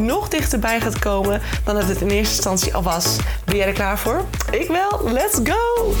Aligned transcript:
nog 0.00 0.28
dichterbij 0.28 0.80
gaat 0.80 0.98
komen 0.98 1.40
dan 1.64 1.74
dat 1.74 1.88
het 1.88 2.00
in 2.00 2.08
eerste 2.08 2.34
instantie 2.34 2.74
al 2.74 2.82
was. 2.82 3.16
Ben 3.44 3.56
jij 3.56 3.66
er 3.66 3.72
klaar 3.72 3.98
voor? 3.98 4.24
Ik 4.50 4.68
wel. 4.68 5.12
Let's 5.12 5.40
go! 5.44 5.94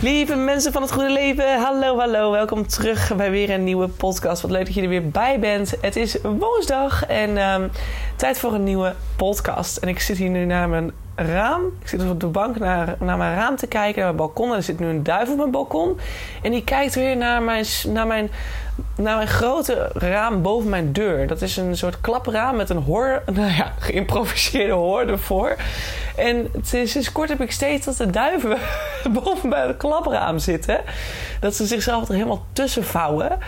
Lieve 0.00 0.34
mensen 0.34 0.72
van 0.72 0.82
het 0.82 0.92
goede 0.92 1.10
leven, 1.10 1.60
hallo, 1.60 1.98
hallo. 1.98 2.30
Welkom 2.30 2.66
terug 2.66 3.16
bij 3.16 3.30
weer 3.30 3.50
een 3.50 3.64
nieuwe 3.64 3.88
podcast. 3.88 4.42
Wat 4.42 4.50
leuk 4.50 4.64
dat 4.64 4.74
je 4.74 4.82
er 4.82 4.88
weer 4.88 5.08
bij 5.08 5.40
bent. 5.40 5.74
Het 5.80 5.96
is 5.96 6.16
woensdag 6.22 7.06
en 7.06 7.38
um, 7.38 7.70
tijd 8.16 8.38
voor 8.38 8.54
een 8.54 8.64
nieuwe 8.64 8.94
podcast. 9.16 9.76
En 9.76 9.88
ik 9.88 10.00
zit 10.00 10.16
hier 10.16 10.28
nu 10.28 10.44
naar 10.44 10.68
mijn 10.68 10.92
raam. 11.16 11.62
Ik 11.80 11.88
zit 11.88 12.00
dus 12.00 12.10
op 12.10 12.20
de 12.20 12.26
bank 12.26 12.58
naar, 12.58 12.96
naar 12.98 13.16
mijn 13.16 13.34
raam 13.34 13.56
te 13.56 13.66
kijken, 13.66 14.02
naar 14.02 14.14
mijn 14.14 14.26
balkon. 14.26 14.50
En 14.50 14.56
er 14.56 14.62
zit 14.62 14.78
nu 14.78 14.86
een 14.86 15.02
duif 15.02 15.30
op 15.30 15.36
mijn 15.36 15.50
balkon. 15.50 15.98
En 16.42 16.50
die 16.50 16.64
kijkt 16.64 16.94
weer 16.94 17.16
naar 17.16 17.42
mijn, 17.42 17.66
naar 17.88 18.06
mijn, 18.06 18.30
naar 18.96 19.16
mijn 19.16 19.28
grote 19.28 19.90
raam 19.94 20.42
boven 20.42 20.68
mijn 20.70 20.92
deur. 20.92 21.26
Dat 21.26 21.42
is 21.42 21.56
een 21.56 21.76
soort 21.76 22.00
klapraam 22.00 22.56
met 22.56 22.70
een 22.70 22.82
hoor, 22.82 23.22
nou 23.32 23.52
ja, 23.52 23.72
geïmproviseerde 23.78 24.72
hoor 24.72 25.00
ervoor. 25.00 25.56
En 26.16 26.50
sinds 26.62 27.12
kort 27.12 27.28
heb 27.28 27.40
ik 27.40 27.52
steeds 27.52 27.86
dat 27.86 27.96
de 27.96 28.10
duiven 28.10 28.58
boven 29.22 29.48
bij 29.48 29.66
het 29.66 29.76
klapraam 29.76 30.38
zitten. 30.38 30.80
Dat 31.40 31.54
ze 31.54 31.66
zichzelf 31.66 32.08
er 32.08 32.14
helemaal 32.14 32.46
tussen 32.52 32.84
vouwen. 32.84 33.38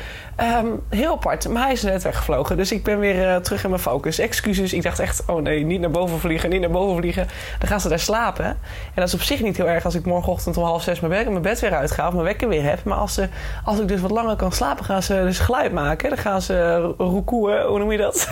Um, 0.41 0.83
heel 0.89 1.13
apart. 1.13 1.49
Maar 1.49 1.63
hij 1.63 1.73
is 1.73 1.83
net 1.83 2.03
weggevlogen. 2.03 2.57
Dus 2.57 2.73
ik 2.73 2.85
ben 2.85 2.99
weer 2.99 3.27
uh, 3.27 3.37
terug 3.37 3.65
in 3.65 3.71
mijn 3.71 3.83
focus. 3.83 4.19
Excuses. 4.19 4.73
Ik 4.73 4.83
dacht 4.83 4.99
echt, 4.99 5.23
oh 5.27 5.43
nee, 5.43 5.65
niet 5.65 5.81
naar 5.81 5.91
boven 5.91 6.19
vliegen, 6.19 6.51
niet 6.51 6.61
naar 6.61 6.71
boven 6.71 6.97
vliegen. 6.97 7.27
Dan 7.59 7.69
gaan 7.69 7.81
ze 7.81 7.89
daar 7.89 7.99
slapen. 7.99 8.45
En 8.45 8.57
dat 8.95 9.09
is 9.09 9.15
op 9.15 9.23
zich 9.23 9.43
niet 9.43 9.57
heel 9.57 9.69
erg 9.69 9.85
als 9.85 9.95
ik 9.95 10.05
morgenochtend 10.05 10.57
om 10.57 10.65
half 10.65 10.83
zes 10.83 11.01
mijn 11.01 11.13
bed, 11.13 11.31
mijn 11.31 11.43
bed 11.43 11.61
weer 11.61 11.75
uitga 11.75 12.07
of 12.07 12.13
mijn 12.13 12.25
wekker 12.25 12.49
weer 12.49 12.63
heb. 12.63 12.85
Maar 12.85 12.99
als, 12.99 13.15
ze, 13.15 13.29
als 13.65 13.79
ik 13.79 13.89
dus 13.89 14.01
wat 14.01 14.11
langer 14.11 14.37
kan 14.37 14.53
slapen, 14.53 14.85
gaan 14.85 15.03
ze 15.03 15.18
dus 15.25 15.39
geluid 15.39 15.73
maken. 15.73 16.09
Dan 16.09 16.19
gaan 16.19 16.43
ze 16.43 16.79
roekoeën, 16.99 17.63
hoe 17.63 17.79
noem 17.79 17.93
je 17.93 17.99
dat? 17.99 18.29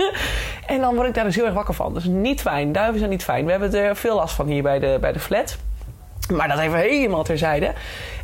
en 0.66 0.80
dan 0.80 0.94
word 0.94 1.08
ik 1.08 1.14
daar 1.14 1.24
dus 1.24 1.36
heel 1.36 1.44
erg 1.44 1.54
wakker 1.54 1.74
van. 1.74 1.94
Dus 1.94 2.04
niet 2.04 2.40
fijn. 2.40 2.72
Duiven 2.72 2.98
zijn 2.98 3.10
niet 3.10 3.24
fijn. 3.24 3.44
We 3.44 3.50
hebben 3.50 3.74
er 3.74 3.96
veel 3.96 4.14
last 4.14 4.34
van 4.34 4.46
hier 4.46 4.62
bij 4.62 4.78
de, 4.78 4.98
bij 5.00 5.12
de 5.12 5.20
flat. 5.20 5.56
Maar 6.32 6.48
dat 6.48 6.58
even 6.58 6.78
helemaal 6.78 7.24
terzijde. 7.24 7.72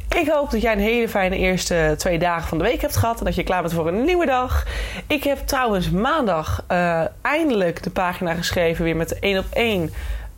Ik 0.08 0.28
hoop 0.28 0.50
dat 0.50 0.62
jij 0.62 0.72
een 0.72 0.78
hele 0.78 1.08
fijne 1.08 1.36
eerste 1.36 1.94
twee 1.98 2.18
dagen 2.18 2.48
van 2.48 2.58
de 2.58 2.64
week 2.64 2.80
hebt 2.80 2.96
gehad. 2.96 3.18
En 3.18 3.24
dat 3.24 3.34
je 3.34 3.42
klaar 3.42 3.62
bent 3.62 3.74
voor 3.74 3.88
een 3.88 4.04
nieuwe 4.04 4.26
dag. 4.26 4.66
Ik 5.06 5.24
heb 5.24 5.38
trouwens 5.38 5.90
maandag 5.90 6.64
uh, 6.72 7.02
eindelijk 7.22 7.82
de 7.82 7.90
pagina 7.90 8.34
geschreven 8.34 8.84
weer 8.84 8.96
met 8.96 9.08
de 9.08 9.16
1 9.20 9.38
op 9.38 9.44
1 9.52 9.90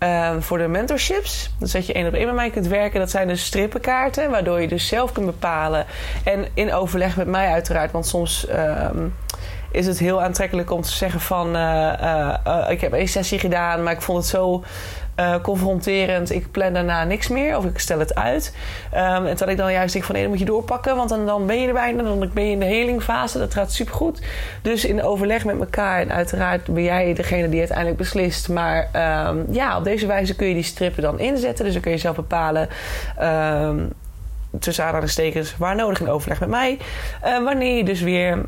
uh, 0.03 0.31
voor 0.39 0.59
de 0.59 0.69
mentorships. 0.69 1.51
Dat 1.59 1.87
je 1.87 1.93
één 1.93 2.07
op 2.07 2.15
één 2.15 2.27
met 2.27 2.35
mij 2.35 2.51
kunt 2.51 2.67
werken. 2.67 3.01
Dat 3.01 3.11
zijn 3.11 3.29
dus 3.29 3.45
strippenkaarten, 3.45 4.31
waardoor 4.31 4.61
je 4.61 4.69
dus 4.69 4.87
zelf 4.87 5.13
kunt 5.13 5.27
bepalen. 5.27 5.87
En 6.25 6.47
in 6.55 6.73
overleg 6.73 7.17
met 7.17 7.27
mij 7.27 7.49
uiteraard. 7.49 7.93
Want 7.93 8.07
soms 8.07 8.47
uh, 8.49 8.91
is 9.71 9.87
het 9.87 9.99
heel 9.99 10.23
aantrekkelijk 10.23 10.71
om 10.71 10.83
te 10.83 10.93
zeggen 10.93 11.21
van... 11.21 11.57
Uh, 11.57 12.67
ik 12.69 12.81
heb 12.81 12.93
één 12.93 13.09
sessie 13.09 13.39
gedaan, 13.39 13.83
maar 13.83 13.93
ik 13.93 14.03
vond 14.03 14.19
het 14.19 14.27
zo 14.27 14.65
uh, 15.21 15.35
confronterend. 15.43 16.31
Ik 16.31 16.51
plan 16.51 16.73
daarna 16.73 17.05
niks 17.05 17.29
meer 17.29 17.57
of 17.57 17.65
ik 17.65 17.79
stel 17.79 17.99
het 17.99 18.15
uit. 18.15 18.57
Um, 18.95 19.27
en 19.27 19.37
dat 19.37 19.49
ik 19.49 19.57
dan 19.57 19.73
juist 19.73 19.93
denk 19.93 20.05
van 20.05 20.15
nee, 20.15 20.29
moet 20.29 20.39
je 20.39 20.45
doorpakken. 20.45 20.97
Want 20.97 21.09
dan, 21.09 21.27
dan 21.27 21.47
ben 21.47 21.61
je 21.61 21.67
er 21.67 21.73
bijna. 21.73 22.03
Dan 22.03 22.31
ben 22.35 22.45
je 22.45 22.51
in 22.51 22.59
de 22.59 22.67
helingfase. 22.67 23.39
Dat 23.39 23.55
gaat 23.55 23.73
supergoed. 23.73 24.21
Dus 24.63 24.85
in 24.85 25.03
overleg 25.03 25.45
met 25.45 25.61
elkaar. 25.61 26.01
En 26.01 26.13
uiteraard 26.13 26.75
ben 26.75 26.83
jij 26.83 27.15
degene 27.15 27.49
die 27.49 27.59
uiteindelijk 27.59 27.99
beslist. 27.99 28.49
Maar 28.49 28.89
um, 29.29 29.47
ja, 29.51 29.77
op 29.77 29.85
deze 29.85 30.07
wijze 30.07 30.37
kun 30.37 30.47
je 30.47 30.55
die 30.55 30.63
strippen 30.63 31.03
dan 31.03 31.19
inzetten. 31.19 31.65
Dus 31.65 31.73
dan 31.73 31.83
kun 31.83 31.93
je 31.93 31.99
zelf 31.99 32.17
bepalen... 32.17 32.69
Um, 33.23 33.93
tussen 34.59 34.85
aanhalingstekens, 34.85 35.57
waar 35.57 35.77
nodig 35.77 36.01
in 36.01 36.09
overleg 36.09 36.41
met 36.41 36.49
mij. 36.49 36.79
Wanneer 37.45 37.77
je 37.77 37.85
dus 37.85 38.01
weer 38.01 38.45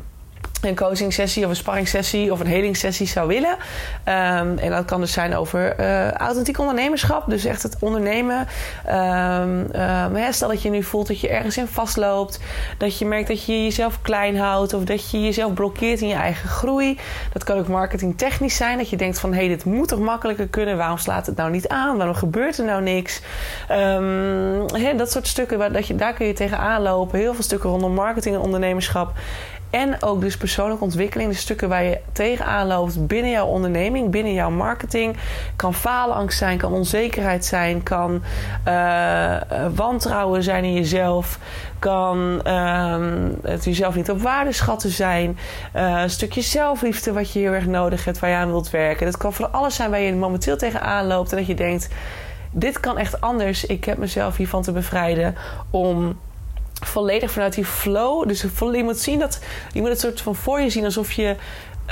een 0.69 0.75
coaching 0.75 1.13
sessie 1.13 1.43
of 1.43 1.49
een 1.49 1.55
sparring 1.55 1.87
sessie 1.87 2.31
of 2.31 2.39
een 2.39 2.47
heling 2.47 2.77
sessie 2.77 3.07
zou 3.07 3.27
willen. 3.27 3.51
Um, 3.51 4.57
en 4.57 4.69
dat 4.69 4.85
kan 4.85 5.01
dus 5.01 5.11
zijn 5.11 5.35
over 5.35 5.79
uh, 5.79 6.11
authentiek 6.11 6.59
ondernemerschap. 6.59 7.29
Dus 7.29 7.45
echt 7.45 7.63
het 7.63 7.75
ondernemen. 7.79 8.47
Um, 8.89 10.33
stel 10.33 10.47
dat 10.47 10.61
je 10.61 10.69
nu 10.69 10.83
voelt 10.83 11.07
dat 11.07 11.19
je 11.19 11.29
ergens 11.29 11.57
in 11.57 11.67
vastloopt. 11.67 12.39
Dat 12.77 12.97
je 12.97 13.05
merkt 13.05 13.27
dat 13.27 13.45
je 13.45 13.63
jezelf 13.63 14.01
klein 14.01 14.37
houdt. 14.37 14.73
Of 14.73 14.83
dat 14.83 15.11
je 15.11 15.21
jezelf 15.21 15.53
blokkeert 15.53 16.01
in 16.01 16.07
je 16.07 16.15
eigen 16.15 16.49
groei. 16.49 16.99
Dat 17.33 17.43
kan 17.43 17.57
ook 17.57 17.67
marketingtechnisch 17.67 18.55
zijn. 18.55 18.77
Dat 18.77 18.89
je 18.89 18.95
denkt 18.95 19.19
van 19.19 19.33
hé, 19.33 19.39
hey, 19.39 19.47
dit 19.47 19.65
moet 19.65 19.87
toch 19.87 19.99
makkelijker 19.99 20.47
kunnen. 20.47 20.77
Waarom 20.77 20.97
slaat 20.97 21.25
het 21.25 21.35
nou 21.35 21.51
niet 21.51 21.67
aan? 21.67 21.97
Waarom 21.97 22.15
gebeurt 22.15 22.57
er 22.57 22.65
nou 22.65 22.81
niks? 22.81 23.21
He, 23.67 24.95
dat 24.95 25.11
soort 25.11 25.27
stukken, 25.27 25.57
waar, 25.57 25.71
dat 25.71 25.87
je, 25.87 25.95
daar 25.95 26.13
kun 26.13 26.25
je 26.25 26.33
tegenaan 26.33 26.81
lopen. 26.81 27.19
Heel 27.19 27.33
veel 27.33 27.43
stukken 27.43 27.69
rondom 27.69 27.93
marketing 27.93 28.35
en 28.35 28.41
ondernemerschap. 28.41 29.13
En 29.71 30.01
ook 30.01 30.21
dus 30.21 30.37
persoonlijke 30.37 30.83
ontwikkeling, 30.83 31.29
de 31.29 31.35
stukken 31.37 31.69
waar 31.69 31.83
je 31.83 31.99
tegenaan 32.11 32.67
loopt 32.67 33.07
binnen 33.07 33.31
jouw 33.31 33.45
onderneming, 33.45 34.09
binnen 34.09 34.33
jouw 34.33 34.49
marketing. 34.49 35.17
Kan 35.55 35.73
falenangst 35.73 36.37
zijn, 36.37 36.57
kan 36.57 36.73
onzekerheid 36.73 37.45
zijn, 37.45 37.83
kan 37.83 38.21
uh, 38.67 39.35
wantrouwen 39.75 40.43
zijn 40.43 40.63
in 40.63 40.73
jezelf, 40.73 41.39
kan 41.79 42.41
uh, 42.47 42.95
het 43.43 43.65
jezelf 43.65 43.95
niet 43.95 44.09
op 44.09 44.21
waarde 44.21 44.51
schatten 44.51 44.89
zijn. 44.89 45.37
Uh, 45.75 46.01
een 46.01 46.09
stukje 46.09 46.41
zelfliefde 46.41 47.13
wat 47.13 47.31
je 47.31 47.39
heel 47.39 47.51
erg 47.51 47.65
nodig 47.65 48.05
hebt, 48.05 48.19
waar 48.19 48.29
je 48.29 48.35
aan 48.35 48.51
wilt 48.51 48.69
werken. 48.69 49.05
Dat 49.05 49.17
kan 49.17 49.33
van 49.33 49.53
alles 49.53 49.75
zijn 49.75 49.89
waar 49.89 49.99
je 49.99 50.15
momenteel 50.15 50.57
tegenaan 50.57 51.07
loopt 51.07 51.31
en 51.31 51.37
dat 51.37 51.47
je 51.47 51.55
denkt: 51.55 51.89
dit 52.51 52.79
kan 52.79 52.97
echt 52.97 53.21
anders. 53.21 53.65
Ik 53.65 53.85
heb 53.85 53.97
mezelf 53.97 54.37
hiervan 54.37 54.61
te 54.61 54.71
bevrijden 54.71 55.35
om 55.69 56.17
volledig 56.85 57.31
vanuit 57.31 57.53
die 57.53 57.65
flow. 57.65 58.27
Dus 58.27 58.41
je 58.41 58.83
moet 58.83 58.99
zien 58.99 59.19
dat 59.19 59.39
je 59.71 59.79
moet 59.81 59.89
het 59.89 59.99
soort 59.99 60.21
van 60.21 60.35
voor 60.35 60.61
je 60.61 60.69
zien 60.69 60.85
alsof 60.85 61.11
je 61.11 61.35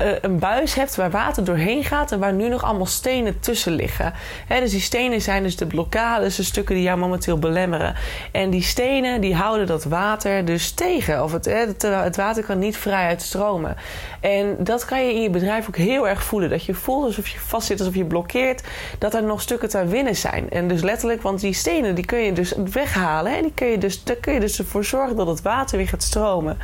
uh, 0.01 0.11
een 0.21 0.39
buis 0.39 0.73
hebt 0.73 0.95
waar 0.95 1.11
water 1.11 1.43
doorheen 1.43 1.83
gaat 1.83 2.11
en 2.11 2.19
waar 2.19 2.33
nu 2.33 2.49
nog 2.49 2.63
allemaal 2.63 2.85
stenen 2.85 3.39
tussen 3.39 3.73
liggen. 3.73 4.13
He, 4.47 4.59
dus 4.59 4.71
die 4.71 4.81
stenen 4.81 5.21
zijn 5.21 5.43
dus 5.43 5.55
de 5.55 5.65
blokkades, 5.65 6.35
de 6.35 6.43
stukken 6.43 6.75
die 6.75 6.83
jou 6.83 6.97
momenteel 6.97 7.39
belemmeren. 7.39 7.95
En 8.31 8.49
die 8.49 8.63
stenen 8.63 9.21
die 9.21 9.35
houden 9.35 9.67
dat 9.67 9.83
water 9.83 10.45
dus 10.45 10.71
tegen. 10.71 11.23
Of 11.23 11.31
het, 11.31 11.45
het, 11.45 11.81
het 11.81 12.15
water 12.15 12.43
kan 12.43 12.59
niet 12.59 12.77
vrij 12.77 13.07
uitstromen. 13.07 13.75
En 14.19 14.55
dat 14.59 14.85
kan 14.85 15.05
je 15.05 15.13
in 15.13 15.21
je 15.21 15.29
bedrijf 15.29 15.67
ook 15.67 15.77
heel 15.77 16.07
erg 16.07 16.23
voelen. 16.23 16.49
Dat 16.49 16.65
je 16.65 16.73
voelt 16.73 17.05
alsof 17.05 17.27
je 17.27 17.39
vastzit, 17.39 17.79
alsof 17.79 17.95
je 17.95 18.05
blokkeert. 18.05 18.63
Dat 18.99 19.13
er 19.13 19.23
nog 19.23 19.41
stukken 19.41 19.69
te 19.69 19.85
winnen 19.85 20.15
zijn. 20.15 20.49
En 20.49 20.67
dus 20.67 20.81
letterlijk, 20.81 21.21
want 21.21 21.39
die 21.39 21.53
stenen 21.53 21.95
die 21.95 22.05
kun 22.05 22.19
je 22.19 22.33
dus 22.33 22.53
weghalen. 22.71 23.35
En 23.35 23.41
die 23.41 23.53
kun 23.53 23.67
je 23.67 23.77
dus, 23.77 24.03
daar 24.03 24.15
kun 24.15 24.33
je 24.33 24.39
dus 24.39 24.59
ervoor 24.59 24.85
zorgen 24.85 25.15
dat 25.15 25.27
het 25.27 25.41
water 25.41 25.77
weer 25.77 25.87
gaat 25.87 26.03
stromen. 26.03 26.57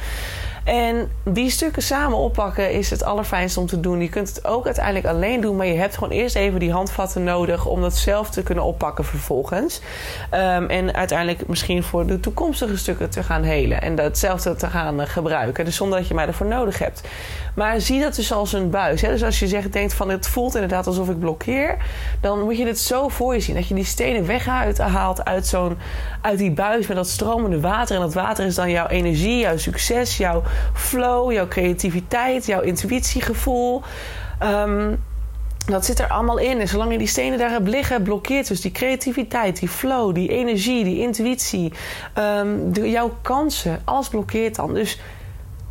En 0.66 1.12
die 1.24 1.50
stukken 1.50 1.82
samen 1.82 2.18
oppakken 2.18 2.72
is 2.72 2.90
het 2.90 3.04
allerfijnste 3.04 3.60
om 3.60 3.66
te 3.66 3.80
doen. 3.80 4.02
Je 4.02 4.10
kunt 4.10 4.28
het 4.28 4.46
ook 4.46 4.66
uiteindelijk 4.66 5.06
alleen 5.06 5.42
doen, 5.42 5.56
maar 5.56 5.66
je 5.66 5.78
hebt 5.78 5.94
gewoon 5.94 6.14
eerst 6.14 6.36
even 6.36 6.60
die 6.60 6.72
handvatten 6.72 7.24
nodig 7.24 7.66
om 7.66 7.82
dat 7.82 7.96
zelf 7.96 8.30
te 8.30 8.44
kunnen 8.44 8.64
oppakken 8.64 9.06
vervolgens. 9.06 9.82
Um, 10.32 10.70
en 10.70 10.94
uiteindelijk 10.94 11.48
misschien 11.48 11.84
voor 11.84 12.06
de 12.06 12.20
toekomstige 12.20 12.78
stukken 12.78 13.10
te 13.10 13.24
gaan 13.24 13.44
helen 13.44 13.82
en 13.82 13.96
datzelfde 13.96 14.56
te 14.56 14.68
gaan 14.68 15.00
uh, 15.02 15.08
gebruiken. 15.08 15.66
Dus 15.66 15.76
zonder 15.76 16.00
dat 16.00 16.08
je 16.08 16.14
mij 16.14 16.28
ervoor 16.28 16.48
nodig 16.48 16.80
hebt. 16.80 17.04
Maar 17.56 17.82
zie 17.82 18.02
dat 18.02 18.16
dus 18.16 18.34
als 18.34 18.54
een 18.54 18.70
buis. 18.70 19.02
Hè? 19.02 19.10
Dus 19.10 19.24
als 19.24 19.40
je 19.40 19.48
zegt, 19.48 19.74
denkt 19.74 19.94
van 19.94 20.10
het 20.10 20.28
voelt 20.28 20.54
inderdaad 20.54 20.88
alsof 20.88 21.10
ik 21.10 21.20
blokkeer, 21.20 21.78
dan 22.22 22.42
moet 22.42 22.58
je 22.58 22.66
het 22.66 22.80
zo 22.80 23.08
voor 23.08 23.34
je 23.34 23.40
zien. 23.40 23.56
Dat 23.56 23.68
je 23.68 23.76
die 23.76 23.86
stenen 23.86 24.26
weghaalt 24.26 25.26
uit, 25.26 25.48
zo'n, 25.48 25.78
uit 26.22 26.38
die 26.38 26.52
buis 26.52 26.88
met 26.88 26.98
dat 26.98 27.10
stromende 27.10 27.60
water. 27.60 27.96
En 27.96 28.02
dat 28.02 28.14
water 28.14 28.46
is 28.46 28.56
dan 28.56 28.70
jouw 28.70 28.88
energie, 28.88 29.38
jouw 29.38 29.58
succes, 29.58 30.18
jouw 30.18 30.44
flow, 30.74 31.32
jouw 31.32 31.48
creativiteit, 31.48 32.46
jouw 32.46 32.62
intuïtiegevoel. 32.62 33.82
Um, 34.44 35.04
dat 35.66 35.86
zit 35.86 36.00
er 36.00 36.08
allemaal 36.08 36.38
in. 36.38 36.60
En 36.60 36.68
zolang 36.68 36.92
je 36.92 36.98
die 36.98 37.08
stenen 37.08 37.38
daar 37.38 37.50
hebt 37.50 37.68
liggen, 37.68 38.04
blokkeert 38.04 38.48
dus 38.48 38.62
die 38.62 38.72
creativiteit, 38.72 39.60
die 39.60 39.70
flow, 39.70 40.16
die 40.16 40.30
energie, 40.30 40.84
die 40.84 41.00
intuïtie, 41.00 41.72
de, 42.72 42.90
jouw 42.90 43.18
kansen. 43.22 43.82
Alles 43.84 44.08
blokkeert 44.08 44.56
dan. 44.56 44.74
Dus 44.74 45.00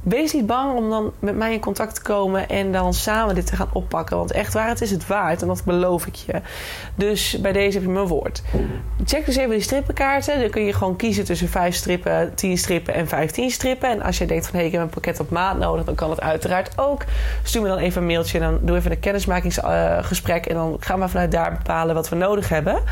wees 0.05 0.33
niet 0.33 0.47
bang 0.47 0.77
om 0.77 0.91
dan 0.91 1.13
met 1.19 1.37
mij 1.37 1.53
in 1.53 1.61
contact 1.61 1.95
te 1.95 2.03
komen 2.03 2.49
en 2.49 2.73
dan 2.73 2.95
samen 2.95 3.35
dit 3.35 3.47
te 3.47 3.57
gaan 3.57 3.69
oppakken. 3.73 4.17
Want 4.17 4.33
echt 4.33 4.53
waar, 4.53 4.69
het 4.69 4.81
is 4.81 4.91
het 4.91 5.07
waard 5.07 5.43
en 5.43 5.49
dat 5.49 5.65
beloof 5.65 6.07
ik 6.07 6.15
je. 6.15 6.41
Dus 6.95 7.41
bij 7.41 7.53
deze 7.53 7.79
heb 7.79 7.87
je 7.87 7.93
mijn 7.93 8.07
woord. 8.07 8.43
Check 9.05 9.27
dus 9.27 9.37
even 9.37 9.51
die 9.51 9.61
strippenkaarten. 9.61 10.41
Dan 10.41 10.51
kun 10.51 10.65
je 10.65 10.73
gewoon 10.73 10.97
kiezen 10.97 11.25
tussen 11.25 11.49
5 11.49 11.75
strippen, 11.75 12.35
10 12.35 12.59
strippen 12.59 12.95
en 12.95 13.09
15 13.09 13.51
strippen. 13.51 13.89
En 13.89 14.03
als 14.03 14.19
je 14.19 14.27
denkt 14.27 14.47
van 14.47 14.55
hé, 14.55 14.59
hey, 14.59 14.67
ik 14.67 14.73
heb 14.73 14.83
een 14.83 14.89
pakket 14.89 15.21
op 15.21 15.31
maat 15.31 15.59
nodig, 15.59 15.85
dan 15.85 15.95
kan 15.95 16.11
het 16.11 16.21
uiteraard 16.21 16.79
ook. 16.79 17.05
Stuur 17.43 17.63
me 17.63 17.69
dan 17.69 17.79
even 17.79 18.01
een 18.01 18.07
mailtje 18.07 18.39
en 18.39 18.51
dan 18.51 18.59
doe 18.63 18.77
even 18.77 18.91
een 18.91 19.01
kennismakingsgesprek. 19.01 20.47
en 20.47 20.55
dan 20.55 20.77
gaan 20.81 21.01
we 21.01 21.09
vanuit 21.09 21.33
daar 21.33 21.53
bepalen 21.53 21.95
wat 21.95 22.09
we 22.09 22.17
nodig 22.17 22.49
hebben. 22.49 22.83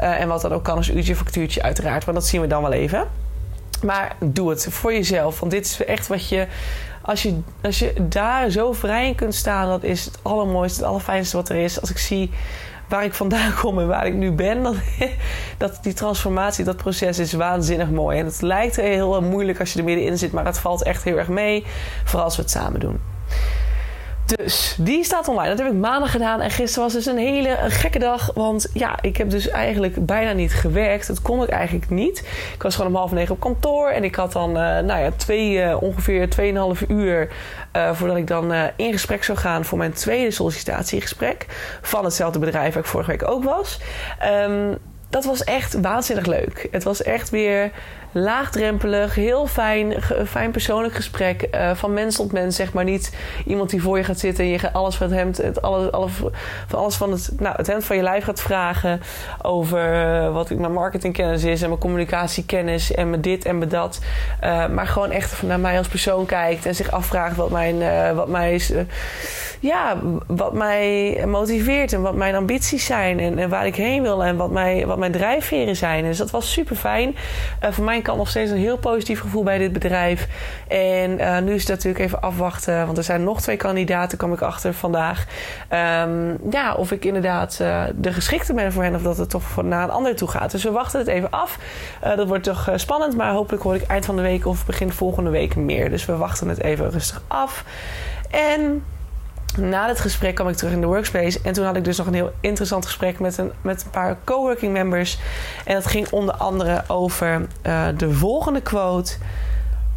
Uh, 0.00 0.20
en 0.20 0.28
wat 0.28 0.42
dan 0.42 0.52
ook 0.52 0.64
kan 0.64 0.76
als 0.76 0.90
uurtje 0.90 1.16
factuurtje 1.16 1.62
uiteraard. 1.62 2.04
Want 2.04 2.16
dat 2.16 2.26
zien 2.26 2.40
we 2.40 2.46
dan 2.46 2.62
wel 2.62 2.72
even. 2.72 3.28
Maar 3.82 4.16
doe 4.18 4.50
het 4.50 4.66
voor 4.70 4.92
jezelf. 4.92 5.40
Want 5.40 5.52
dit 5.52 5.64
is 5.64 5.84
echt 5.84 6.06
wat 6.06 6.28
je. 6.28 6.46
Als 7.02 7.22
je, 7.22 7.40
als 7.62 7.78
je 7.78 7.92
daar 8.08 8.50
zo 8.50 8.72
vrij 8.72 9.06
in 9.06 9.14
kunt 9.14 9.34
staan, 9.34 9.68
dat 9.68 9.82
is 9.82 10.04
het 10.04 10.18
allermooiste, 10.22 10.78
het 10.78 10.88
allerfijnste 10.88 11.36
wat 11.36 11.48
er 11.48 11.56
is. 11.56 11.80
Als 11.80 11.90
ik 11.90 11.98
zie 11.98 12.30
waar 12.88 13.04
ik 13.04 13.14
vandaan 13.14 13.54
kom 13.54 13.78
en 13.78 13.86
waar 13.86 14.06
ik 14.06 14.14
nu 14.14 14.32
ben, 14.32 14.62
dan, 14.62 14.76
dat 15.58 15.78
die 15.82 15.92
transformatie, 15.92 16.64
dat 16.64 16.76
proces 16.76 17.18
is 17.18 17.32
waanzinnig 17.32 17.90
mooi. 17.90 18.18
En 18.18 18.24
het 18.24 18.42
lijkt 18.42 18.76
heel 18.76 19.22
moeilijk 19.22 19.60
als 19.60 19.72
je 19.72 19.78
er 19.78 19.84
middenin 19.84 20.18
zit, 20.18 20.32
maar 20.32 20.44
het 20.44 20.58
valt 20.58 20.82
echt 20.82 21.04
heel 21.04 21.18
erg 21.18 21.28
mee. 21.28 21.64
Vooral 22.04 22.24
als 22.24 22.36
we 22.36 22.42
het 22.42 22.50
samen 22.50 22.80
doen. 22.80 23.00
Dus 24.36 24.76
die 24.78 25.04
staat 25.04 25.28
online. 25.28 25.48
Dat 25.48 25.58
heb 25.58 25.66
ik 25.66 25.78
maandag 25.78 26.10
gedaan. 26.10 26.40
En 26.40 26.50
gisteren 26.50 26.84
was 26.84 26.92
dus 26.92 27.06
een 27.06 27.18
hele 27.18 27.56
gekke 27.68 27.98
dag. 27.98 28.30
Want 28.34 28.70
ja, 28.72 28.98
ik 29.02 29.16
heb 29.16 29.30
dus 29.30 29.48
eigenlijk 29.48 30.06
bijna 30.06 30.32
niet 30.32 30.54
gewerkt. 30.54 31.06
Dat 31.06 31.22
kon 31.22 31.42
ik 31.42 31.48
eigenlijk 31.48 31.90
niet. 31.90 32.18
Ik 32.54 32.62
was 32.62 32.74
gewoon 32.74 32.90
om 32.90 32.96
half 32.96 33.12
negen 33.12 33.34
op 33.34 33.40
kantoor. 33.40 33.88
En 33.88 34.04
ik 34.04 34.14
had 34.14 34.32
dan 34.32 34.50
uh, 34.50 34.56
nou 34.56 35.00
ja, 35.00 35.10
twee, 35.16 35.52
uh, 35.52 35.82
ongeveer 35.82 36.28
2,5 36.80 36.86
uur 36.88 37.28
uh, 37.76 37.92
voordat 37.92 38.16
ik 38.16 38.26
dan 38.26 38.52
in 38.76 38.92
gesprek 38.92 39.24
zou 39.24 39.38
gaan 39.38 39.64
voor 39.64 39.78
mijn 39.78 39.92
tweede 39.92 40.30
sollicitatiegesprek. 40.30 41.46
Van 41.82 42.04
hetzelfde 42.04 42.38
bedrijf 42.38 42.74
waar 42.74 42.82
ik 42.82 42.88
vorige 42.88 43.10
week 43.10 43.28
ook 43.28 43.44
was. 43.44 43.80
Um, 44.46 44.78
dat 45.10 45.24
was 45.24 45.44
echt 45.44 45.80
waanzinnig 45.80 46.26
leuk. 46.26 46.68
Het 46.70 46.82
was 46.82 47.02
echt 47.02 47.30
weer 47.30 47.70
laagdrempelig, 48.12 49.14
heel 49.14 49.46
fijn, 49.46 49.94
fijn 50.26 50.50
persoonlijk 50.50 50.94
gesprek. 50.94 51.48
Uh, 51.54 51.70
van 51.74 51.92
mens 51.92 52.16
tot 52.16 52.32
mens, 52.32 52.56
zeg 52.56 52.72
maar. 52.72 52.84
Niet 52.84 53.16
iemand 53.46 53.70
die 53.70 53.82
voor 53.82 53.98
je 53.98 54.04
gaat 54.04 54.18
zitten 54.18 54.44
en 54.44 54.50
je 54.50 54.72
alles 54.72 54.96
van 54.96 55.06
het 55.06 55.16
hemd, 55.16 55.36
het, 55.36 55.62
alles, 55.62 55.92
alles, 55.92 56.12
van 56.66 56.78
alles 56.78 56.96
van 56.96 57.12
het, 57.12 57.30
nou, 57.38 57.56
het 57.56 57.66
hemd 57.66 57.84
van 57.84 57.96
je 57.96 58.02
lijf 58.02 58.24
gaat 58.24 58.40
vragen. 58.40 59.00
Over 59.42 60.04
uh, 60.04 60.32
wat 60.32 60.50
mijn 60.50 60.72
marketingkennis 60.72 61.44
is 61.44 61.62
en 61.62 61.68
mijn 61.68 61.80
communicatiekennis 61.80 62.92
en 62.92 63.10
me 63.10 63.20
dit 63.20 63.44
en 63.44 63.58
me 63.58 63.66
dat. 63.66 64.00
Uh, 64.44 64.68
maar 64.68 64.86
gewoon 64.86 65.10
echt 65.10 65.42
naar 65.42 65.60
mij 65.60 65.78
als 65.78 65.88
persoon 65.88 66.26
kijkt 66.26 66.66
en 66.66 66.74
zich 66.74 66.90
afvraagt 66.90 67.36
wat 67.36 67.50
mijn, 67.50 68.14
wat 68.14 68.28
mij 68.28 68.54
is 68.54 68.72
ja, 69.60 69.96
wat 70.26 70.52
mij 70.52 71.22
motiveert 71.26 71.92
en 71.92 72.02
wat 72.02 72.14
mijn 72.14 72.34
ambities 72.34 72.84
zijn 72.84 73.38
en, 73.38 73.48
waar 73.48 73.66
ik 73.66 73.76
heen 73.76 74.02
wil 74.02 74.24
en 74.24 74.36
wat, 74.36 74.50
mij, 74.50 74.86
wat 74.86 74.98
mijn 74.98 75.12
drijfveren 75.12 75.76
zijn. 75.76 76.04
Dus 76.04 76.18
dat 76.18 76.30
was 76.30 76.52
super 76.52 76.76
fijn. 76.76 77.16
Uh, 77.64 77.70
voor 77.70 77.84
mij 77.84 78.02
kan 78.02 78.16
nog 78.16 78.28
steeds 78.28 78.50
een 78.50 78.56
heel 78.56 78.78
positief 78.78 79.20
gevoel 79.20 79.42
bij 79.42 79.58
dit 79.58 79.72
bedrijf. 79.72 80.28
En 80.68 81.10
uh, 81.10 81.38
nu 81.38 81.54
is 81.54 81.60
het 81.60 81.68
natuurlijk 81.68 82.04
even 82.04 82.20
afwachten, 82.20 82.86
want 82.86 82.98
er 82.98 83.04
zijn 83.04 83.24
nog 83.24 83.40
twee 83.40 83.56
kandidaten, 83.56 84.18
kwam 84.18 84.32
ik 84.32 84.40
achter 84.40 84.74
vandaag. 84.74 85.26
Um, 86.04 86.38
ja, 86.50 86.74
of 86.74 86.92
ik 86.92 87.04
inderdaad 87.04 87.58
uh, 87.62 87.82
de 87.94 88.12
geschikte 88.12 88.54
ben 88.54 88.72
voor 88.72 88.82
hen 88.82 88.94
of 88.94 89.02
dat 89.02 89.16
het 89.16 89.30
toch 89.30 89.62
naar 89.62 89.82
een 89.82 89.90
ander 89.90 90.16
toe 90.16 90.28
gaat. 90.28 90.50
Dus 90.50 90.64
we 90.64 90.70
wachten 90.70 90.98
het 90.98 91.08
even 91.08 91.30
af. 91.30 91.58
dat 92.00 92.28
wordt 92.28 92.44
toch 92.44 92.70
spannend, 92.74 93.16
maar 93.16 93.32
hopelijk 93.32 93.62
hoor 93.62 93.74
ik 93.74 93.82
eind 93.82 94.04
van 94.04 94.16
de 94.16 94.22
week 94.22 94.46
of 94.46 94.66
begin 94.66 94.92
volgende 94.92 95.30
week 95.30 95.56
meer. 95.56 95.90
Dus 95.90 96.06
we 96.06 96.16
wachten 96.16 96.48
het 96.48 96.62
even 96.62 96.90
rustig 96.90 97.22
af. 97.28 97.64
En 98.30 98.82
na 99.56 99.88
het 99.88 100.00
gesprek 100.00 100.34
kwam 100.34 100.48
ik 100.48 100.56
terug 100.56 100.72
in 100.72 100.80
de 100.80 100.86
workspace. 100.86 101.40
En 101.42 101.52
toen 101.52 101.64
had 101.64 101.76
ik 101.76 101.84
dus 101.84 101.96
nog 101.96 102.06
een 102.06 102.14
heel 102.14 102.32
interessant 102.40 102.86
gesprek 102.86 103.18
met 103.18 103.38
een, 103.38 103.52
met 103.62 103.82
een 103.82 103.90
paar 103.90 104.16
coworking 104.24 104.72
members. 104.72 105.18
En 105.64 105.74
dat 105.74 105.86
ging 105.86 106.10
onder 106.10 106.34
andere 106.34 106.84
over 106.86 107.46
uh, 107.66 107.86
de 107.96 108.12
volgende 108.12 108.60
quote. 108.60 109.12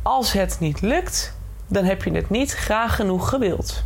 Als 0.02 0.32
het 0.32 0.58
niet 0.60 0.82
lukt, 0.82 1.34
dan 1.68 1.84
heb 1.84 2.04
je 2.04 2.12
het 2.12 2.30
niet 2.30 2.54
graag 2.54 2.96
genoeg 2.96 3.30
gewild. 3.30 3.84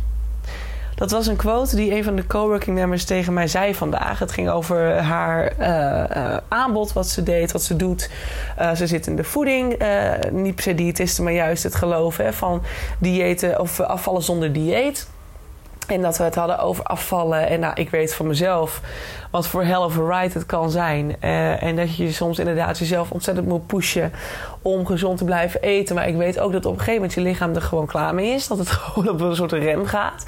Dat 0.94 1.10
was 1.10 1.26
een 1.26 1.36
quote 1.36 1.76
die 1.76 1.94
een 1.94 2.04
van 2.04 2.16
de 2.16 2.26
coworking 2.26 2.76
members 2.76 3.04
tegen 3.04 3.32
mij 3.32 3.46
zei 3.46 3.74
vandaag. 3.74 4.18
Het 4.18 4.32
ging 4.32 4.48
over 4.48 4.96
haar 4.96 5.52
uh, 5.58 6.16
uh, 6.16 6.36
aanbod, 6.48 6.92
wat 6.92 7.08
ze 7.08 7.22
deed, 7.22 7.52
wat 7.52 7.62
ze 7.62 7.76
doet. 7.76 8.10
Ze 8.76 8.86
zit 8.86 9.06
in 9.06 9.16
de 9.16 9.24
voeding, 9.24 9.82
niet 10.30 10.54
per 10.54 11.08
se 11.08 11.22
maar 11.22 11.32
juist 11.32 11.62
het 11.62 11.74
geloven 11.74 12.34
van 12.34 12.62
diëten 12.98 13.60
of 13.60 13.80
afvallen 13.80 14.22
zonder 14.22 14.52
dieet. 14.52 15.08
En 15.88 16.02
dat 16.02 16.18
we 16.18 16.24
het 16.24 16.34
hadden 16.34 16.58
over 16.58 16.84
afvallen. 16.84 17.48
En 17.48 17.60
nou, 17.60 17.74
ik 17.74 17.90
weet 17.90 18.14
van 18.14 18.26
mezelf 18.26 18.80
wat 19.30 19.46
voor 19.46 19.64
hell 19.64 19.76
of 19.76 19.98
a 19.98 20.20
ride 20.20 20.34
het 20.34 20.46
kan 20.46 20.70
zijn. 20.70 21.16
Uh, 21.24 21.62
en 21.62 21.76
dat 21.76 21.96
je 21.96 22.12
soms 22.12 22.38
inderdaad 22.38 22.78
jezelf 22.78 23.10
ontzettend 23.10 23.46
moet 23.46 23.66
pushen 23.66 24.12
om 24.62 24.86
gezond 24.86 25.18
te 25.18 25.24
blijven 25.24 25.60
eten. 25.60 25.94
Maar 25.94 26.08
ik 26.08 26.16
weet 26.16 26.40
ook 26.40 26.52
dat 26.52 26.66
op 26.66 26.72
een 26.72 26.78
gegeven 26.78 27.00
moment 27.00 27.14
je 27.14 27.20
lichaam 27.20 27.54
er 27.54 27.62
gewoon 27.62 27.86
klaar 27.86 28.14
mee 28.14 28.34
is. 28.34 28.46
Dat 28.46 28.58
het 28.58 28.68
gewoon 28.78 29.08
op 29.08 29.20
een 29.20 29.36
soort 29.36 29.52
rem 29.52 29.86
gaat. 29.86 30.24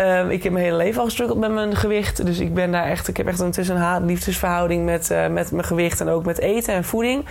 Um, 0.00 0.30
ik 0.30 0.42
heb 0.42 0.52
mijn 0.52 0.64
hele 0.64 0.76
leven 0.76 1.00
al 1.00 1.06
gestruggeld 1.06 1.38
met 1.38 1.50
mijn 1.50 1.76
gewicht. 1.76 2.26
Dus 2.26 2.38
ik 2.38 2.54
ben 2.54 2.72
daar 2.72 2.84
echt, 2.84 3.08
ik 3.08 3.16
heb 3.16 3.26
echt 3.26 3.40
een 3.40 3.50
tussen 3.50 3.76
haat 3.76 4.02
liefdesverhouding 4.02 4.84
met, 4.84 5.10
uh, 5.10 5.26
met 5.26 5.50
mijn 5.50 5.64
gewicht 5.64 6.00
en 6.00 6.08
ook 6.08 6.24
met 6.24 6.38
eten 6.38 6.74
en 6.74 6.84
voeding. 6.84 7.24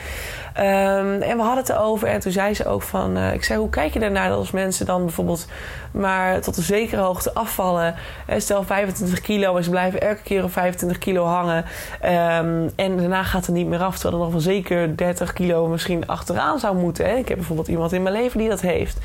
Um, 0.58 1.22
en 1.22 1.38
we 1.38 1.42
hadden 1.42 1.58
het 1.58 1.70
erover 1.70 2.08
en 2.08 2.20
toen 2.20 2.32
zei 2.32 2.54
ze 2.54 2.66
ook 2.66 2.82
van, 2.82 3.18
uh, 3.18 3.34
ik 3.34 3.44
zei, 3.44 3.60
hoe 3.60 3.70
kijk 3.70 3.94
je 3.94 4.00
daarnaar 4.00 4.30
dat 4.30 4.38
als 4.38 4.52
mensen 4.52 4.86
dan 4.86 5.04
bijvoorbeeld 5.04 5.48
maar 5.92 6.42
tot 6.42 6.58
een 6.58 6.64
zekere 6.64 7.02
hoogte 7.02 7.34
afvallen? 7.34 7.96
Uh, 8.30 8.36
stel 8.38 8.64
25 8.64 9.22
kilo 9.22 9.58
en 9.58 9.64
ze 9.64 9.70
blijven 9.70 10.02
elke 10.02 10.22
keer 10.22 10.44
op 10.44 10.52
25 10.52 10.98
kilo 10.98 11.26
hangen. 11.26 11.66
Um, 12.06 12.72
en 12.76 12.98
daarna 12.98 13.24
gaat 13.24 13.46
het 13.46 13.56
niet 13.56 13.68
meer 13.68 13.84
af, 13.84 13.94
terwijl 13.94 14.14
er 14.14 14.24
nog 14.24 14.32
wel 14.32 14.54
zeker 14.54 14.98
30 14.98 15.34
kilo 15.34 15.68
misschien 15.68 16.08
achteraan 16.08 16.60
zou 16.60 16.76
moeten. 16.76 17.06
Hè? 17.06 17.16
Ik 17.16 17.28
heb 17.28 17.38
bijvoorbeeld 17.38 17.68
iemand 17.68 17.94
in 17.94 18.04
mijn 18.04 18.16
leven 18.16 18.40
die 18.40 18.50
dat 18.50 18.62
heeft. 18.62 18.98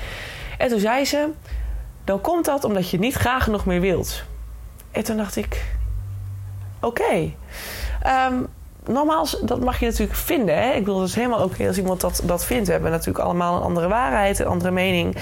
En 0.59 0.69
toen 0.69 0.79
zei 0.81 1.05
ze, 1.05 1.29
dan 2.07 2.21
komt 2.21 2.45
dat 2.45 2.65
omdat 2.65 2.91
je 2.91 2.99
niet 2.99 3.15
graag 3.15 3.47
nog 3.47 3.67
meer 3.67 3.81
wilt. 3.81 4.23
En 4.91 5.05
toen 5.05 5.17
dacht 5.17 5.37
ik: 5.37 5.65
oké. 6.81 7.03
Okay. 7.03 7.37
Um, 8.31 8.49
nogmaals, 8.89 9.41
dat 9.43 9.61
mag 9.61 9.81
je 9.81 9.87
natuurlijk 9.87 10.19
vinden. 10.19 10.63
Hè? 10.63 10.71
Ik 10.71 10.85
bedoel, 10.85 10.99
dat 10.99 11.09
is 11.09 11.15
helemaal 11.15 11.43
oké 11.43 11.53
okay 11.55 11.67
als 11.67 11.79
iemand 11.79 12.01
dat, 12.01 12.23
dat 12.25 12.45
vindt. 12.45 12.67
We 12.67 12.73
hebben 12.73 12.91
natuurlijk 12.91 13.25
allemaal 13.25 13.57
een 13.57 13.63
andere 13.63 13.89
waarheid, 13.89 14.39
een 14.39 14.47
andere 14.47 14.71
mening. 14.71 15.17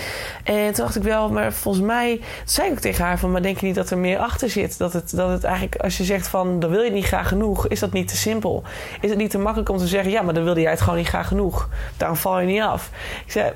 En 0.44 0.72
toen 0.72 0.84
dacht 0.84 0.96
ik 0.96 1.02
wel, 1.02 1.30
maar 1.30 1.52
volgens 1.52 1.84
mij... 1.84 2.20
zei 2.44 2.66
ik 2.66 2.72
ook 2.72 2.78
tegen 2.78 3.04
haar 3.04 3.18
van, 3.18 3.30
maar 3.30 3.42
denk 3.42 3.58
je 3.58 3.66
niet 3.66 3.74
dat 3.74 3.90
er 3.90 3.98
meer 3.98 4.18
achter 4.18 4.50
zit? 4.50 4.78
Dat 4.78 4.92
het, 4.92 5.16
dat 5.16 5.30
het 5.30 5.44
eigenlijk, 5.44 5.76
als 5.76 5.96
je 5.96 6.04
zegt 6.04 6.26
van, 6.26 6.60
dan 6.60 6.70
wil 6.70 6.82
je 6.82 6.90
niet 6.90 7.04
graag 7.04 7.28
genoeg... 7.28 7.68
is 7.68 7.80
dat 7.80 7.92
niet 7.92 8.08
te 8.08 8.16
simpel? 8.16 8.62
Is 9.00 9.10
het 9.10 9.18
niet 9.18 9.30
te 9.30 9.38
makkelijk 9.38 9.70
om 9.70 9.78
te 9.78 9.86
zeggen... 9.86 10.10
ja, 10.10 10.22
maar 10.22 10.34
dan 10.34 10.44
wilde 10.44 10.60
jij 10.60 10.70
het 10.70 10.80
gewoon 10.80 10.98
niet 10.98 11.08
graag 11.08 11.28
genoeg. 11.28 11.68
Daarom 11.96 12.16
val 12.16 12.40
je 12.40 12.46
niet 12.46 12.62
af. 12.62 12.90
Ik 13.24 13.32
zei, 13.32 13.52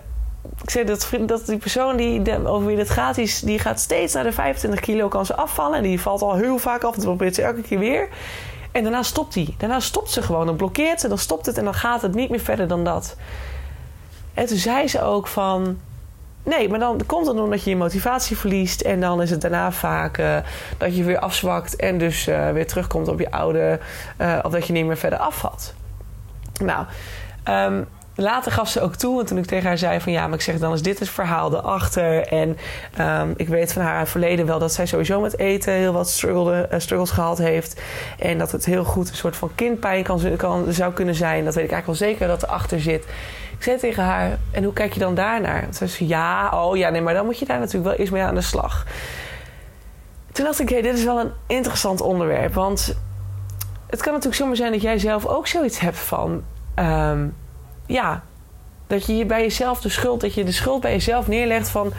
ik 0.63 0.71
zeg 0.71 0.85
dat, 0.85 1.09
dat 1.27 1.47
die 1.47 1.59
persoon 1.59 1.97
die, 1.97 2.47
over 2.47 2.67
wie 2.67 2.79
het 2.79 2.91
gaat, 2.91 3.15
die, 3.45 3.59
gaat 3.59 3.81
steeds 3.81 4.15
naar 4.15 4.25
de 4.25 4.33
25 4.33 4.81
kilo 4.81 5.09
kan 5.09 5.27
ze 5.27 5.37
afvallen. 5.37 5.77
En 5.77 5.83
die 5.83 6.01
valt 6.01 6.23
al 6.23 6.35
heel 6.35 6.59
vaak 6.59 6.83
af. 6.83 6.95
Dan 6.95 7.05
probeert 7.05 7.35
ze 7.35 7.43
elke 7.43 7.63
keer 7.63 7.79
weer. 7.79 8.09
En 8.73 8.83
daarna 8.83 9.03
stopt 9.03 9.35
die. 9.35 9.55
Daarna 9.59 9.81
stopt 9.81 10.11
ze 10.11 10.23
gewoon. 10.23 10.47
Dan 10.47 10.57
blokkeert 10.57 11.01
ze, 11.01 11.09
dan 11.09 11.19
stopt 11.19 11.47
het 11.47 11.59
en 11.59 11.65
dan 11.65 11.75
gaat 11.75 12.03
het 12.03 12.15
niet 12.15 12.31
meer 12.31 12.41
verder 12.41 12.69
dan 12.69 12.85
dat. 12.85 13.17
En 14.35 14.47
toen 14.47 14.57
zei 14.57 14.89
ze 14.89 15.03
ook 15.03 15.27
van. 15.27 15.79
Nee, 16.43 16.69
maar 16.69 16.79
dan 16.79 17.01
komt 17.07 17.27
het 17.27 17.39
omdat 17.39 17.63
je 17.63 17.71
je 17.71 17.77
motivatie 17.77 18.37
verliest. 18.37 18.81
En 18.81 19.01
dan 19.01 19.23
is 19.23 19.31
het 19.31 19.41
daarna 19.41 19.73
vaak 19.73 20.19
uh, 20.19 20.37
dat 20.79 20.97
je 20.97 21.05
weer 21.05 21.19
afzwakt. 21.19 21.77
En 21.77 21.99
dus 21.99 22.29
uh, 22.29 22.51
weer 22.51 22.67
terugkomt 22.67 23.09
op 23.09 23.19
je 23.19 23.31
oude. 23.31 23.81
Uh, 24.21 24.39
of 24.43 24.53
dat 24.53 24.67
je 24.67 24.73
niet 24.73 24.87
meer 24.87 24.97
verder 24.97 25.19
afvalt. 25.19 25.75
Nou, 26.61 26.87
um, 27.45 27.89
later 28.21 28.53
gaf 28.53 28.69
ze 28.69 28.81
ook 28.81 28.95
toe, 28.95 29.21
en 29.21 29.27
toen 29.27 29.39
ik 29.39 29.47
tegen 29.47 29.67
haar 29.67 29.79
zei 29.79 30.01
van 30.01 30.13
ja, 30.13 30.27
maar 30.27 30.35
ik 30.35 30.41
zeg 30.41 30.59
dan 30.59 30.73
is 30.73 30.83
dit 30.83 30.99
het 30.99 31.09
verhaal 31.09 31.55
erachter. 31.55 32.27
En 32.27 32.57
um, 33.01 33.35
ik 33.37 33.49
weet 33.49 33.73
van 33.73 33.83
haar 33.83 34.07
verleden 34.07 34.47
wel 34.47 34.59
dat 34.59 34.73
zij 34.73 34.87
sowieso 34.87 35.21
met 35.21 35.39
eten 35.39 35.73
heel 35.73 35.93
wat 35.93 36.23
uh, 36.27 36.61
struggles 36.77 37.11
gehad 37.11 37.39
heeft. 37.39 37.81
En 38.19 38.39
dat 38.39 38.53
het 38.53 38.65
heel 38.65 38.85
goed 38.85 39.09
een 39.09 39.17
soort 39.17 39.37
van 39.37 39.51
kindpijn 39.55 40.03
kan, 40.03 40.37
kan, 40.37 40.73
zou 40.73 40.93
kunnen 40.93 41.15
zijn. 41.15 41.45
Dat 41.45 41.55
weet 41.55 41.65
ik 41.65 41.73
eigenlijk 41.73 42.01
wel 42.01 42.09
zeker 42.09 42.29
dat 42.29 42.43
erachter 42.43 42.81
zit. 42.81 43.05
Ik 43.57 43.63
zei 43.65 43.79
tegen 43.79 44.03
haar, 44.03 44.39
en 44.51 44.65
hoe 44.65 44.73
kijk 44.73 44.93
je 44.93 45.01
dan 45.01 45.15
daarnaar? 45.15 45.67
Ze 45.73 45.87
zei 45.87 46.09
ja, 46.09 46.51
oh 46.51 46.77
ja, 46.77 46.89
nee, 46.89 47.01
maar 47.01 47.15
dan 47.15 47.25
moet 47.25 47.39
je 47.39 47.47
daar 47.47 47.59
natuurlijk 47.59 47.85
wel 47.85 47.99
eens 47.99 48.11
mee 48.11 48.23
aan 48.23 48.35
de 48.35 48.41
slag. 48.41 48.87
Toen 50.33 50.45
dacht 50.45 50.61
ik, 50.61 50.69
hey, 50.69 50.83
dit 50.83 50.99
is 50.99 51.05
wel 51.05 51.21
een 51.21 51.33
interessant 51.47 52.01
onderwerp. 52.01 52.55
Want 52.55 52.97
het 53.87 54.03
kan 54.03 54.13
natuurlijk 54.13 54.41
zomaar 54.41 54.57
zijn 54.57 54.73
dat 54.73 54.83
jij 54.83 54.99
zelf 54.99 55.27
ook 55.27 55.47
zoiets 55.47 55.79
hebt 55.79 55.99
van... 55.99 56.43
Um, 56.77 57.35
ja, 57.89 58.23
dat 58.87 59.07
je 59.07 59.27
bij 59.27 59.41
jezelf 59.41 59.81
de 59.81 59.89
schuld, 59.89 60.21
dat 60.21 60.35
je 60.35 60.45
de 60.45 60.53
schuld 60.53 60.81
bij 60.81 60.93
jezelf 60.93 61.29
neerlegt 61.29 61.69
van 61.69 61.93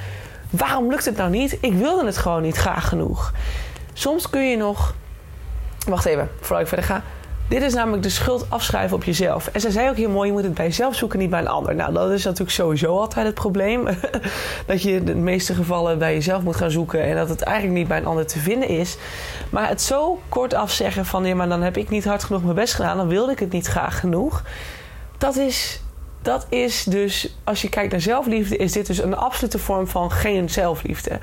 waarom 0.50 0.90
lukt 0.90 1.06
het 1.06 1.18
nou 1.18 1.30
niet? 1.30 1.58
Ik 1.62 1.74
wilde 1.74 2.06
het 2.06 2.18
gewoon 2.18 2.42
niet 2.42 2.58
graag 2.58 2.88
genoeg. 2.88 3.34
Soms 3.94 4.30
kun 4.30 4.50
je 4.50 4.58
nog, 4.58 4.96
wacht 5.88 6.06
even, 6.06 6.30
voordat 6.40 6.60
ik 6.60 6.68
verder 6.68 6.86
ga. 6.86 7.04
Dit 7.50 7.62
is 7.62 7.74
namelijk 7.74 8.04
de 8.04 8.10
schuld 8.10 8.46
afschrijven 8.50 8.96
op 8.96 9.04
jezelf. 9.04 9.48
En 9.48 9.62
zij 9.62 9.72
zei 9.72 9.90
ook 9.90 9.96
heel 9.96 10.10
mooi: 10.10 10.28
je 10.28 10.34
moet 10.34 10.44
het 10.44 10.54
bij 10.54 10.66
jezelf 10.66 10.96
zoeken, 10.96 11.20
niet 11.20 11.30
bij 11.30 11.40
een 11.40 11.48
ander. 11.48 11.76
Nou, 11.76 11.94
dat 11.94 12.12
is 12.12 12.24
natuurlijk 12.24 12.52
sowieso 12.52 12.98
altijd 12.98 13.26
het 13.26 13.36
probleem. 13.36 13.88
dat 14.68 14.82
je 14.82 14.92
in 14.92 15.06
de 15.06 15.16
meeste 15.16 15.54
gevallen 15.54 15.98
bij 15.98 16.14
jezelf 16.14 16.44
moet 16.44 16.56
gaan 16.56 16.72
zoeken 16.72 17.04
en 17.04 17.16
dat 17.16 17.30
het 17.30 17.42
eigenlijk 17.42 17.78
niet 17.78 17.88
bij 17.88 17.98
een 17.98 18.06
ander 18.06 18.28
te 18.28 18.40
vinden 18.40 18.70
is. 18.70 18.98
Maar 19.50 19.68
het 19.68 19.82
zo 19.82 20.20
kort 20.30 20.54
afzeggen 20.54 21.06
van 21.06 21.26
ja, 21.26 21.36
maar 21.36 21.50
dan 21.50 21.62
heb 21.62 21.78
ik 21.78 21.90
niet 21.90 22.06
hard 22.06 22.24
genoeg 22.24 22.44
mijn 22.44 22.56
best 22.56 22.74
gedaan, 22.74 22.98
dan 22.98 23.08
wilde 23.08 23.32
ik 23.32 23.40
het 23.40 23.52
niet 23.52 23.68
graag 23.68 24.00
genoeg. 24.00 24.44
Dat 25.20 25.36
is, 25.36 25.82
dat 26.22 26.46
is 26.50 26.84
dus, 26.84 27.36
als 27.44 27.62
je 27.62 27.70
kijkt 27.70 27.92
naar 27.92 28.02
zelfliefde, 28.02 28.58
is 28.58 28.72
dit 28.72 28.88
dus 28.88 29.02
een 29.02 29.16
absolute 29.16 29.60
vorm 29.60 29.88
van 29.88 30.12
geen 30.12 30.50
zelfliefde. 30.50 31.20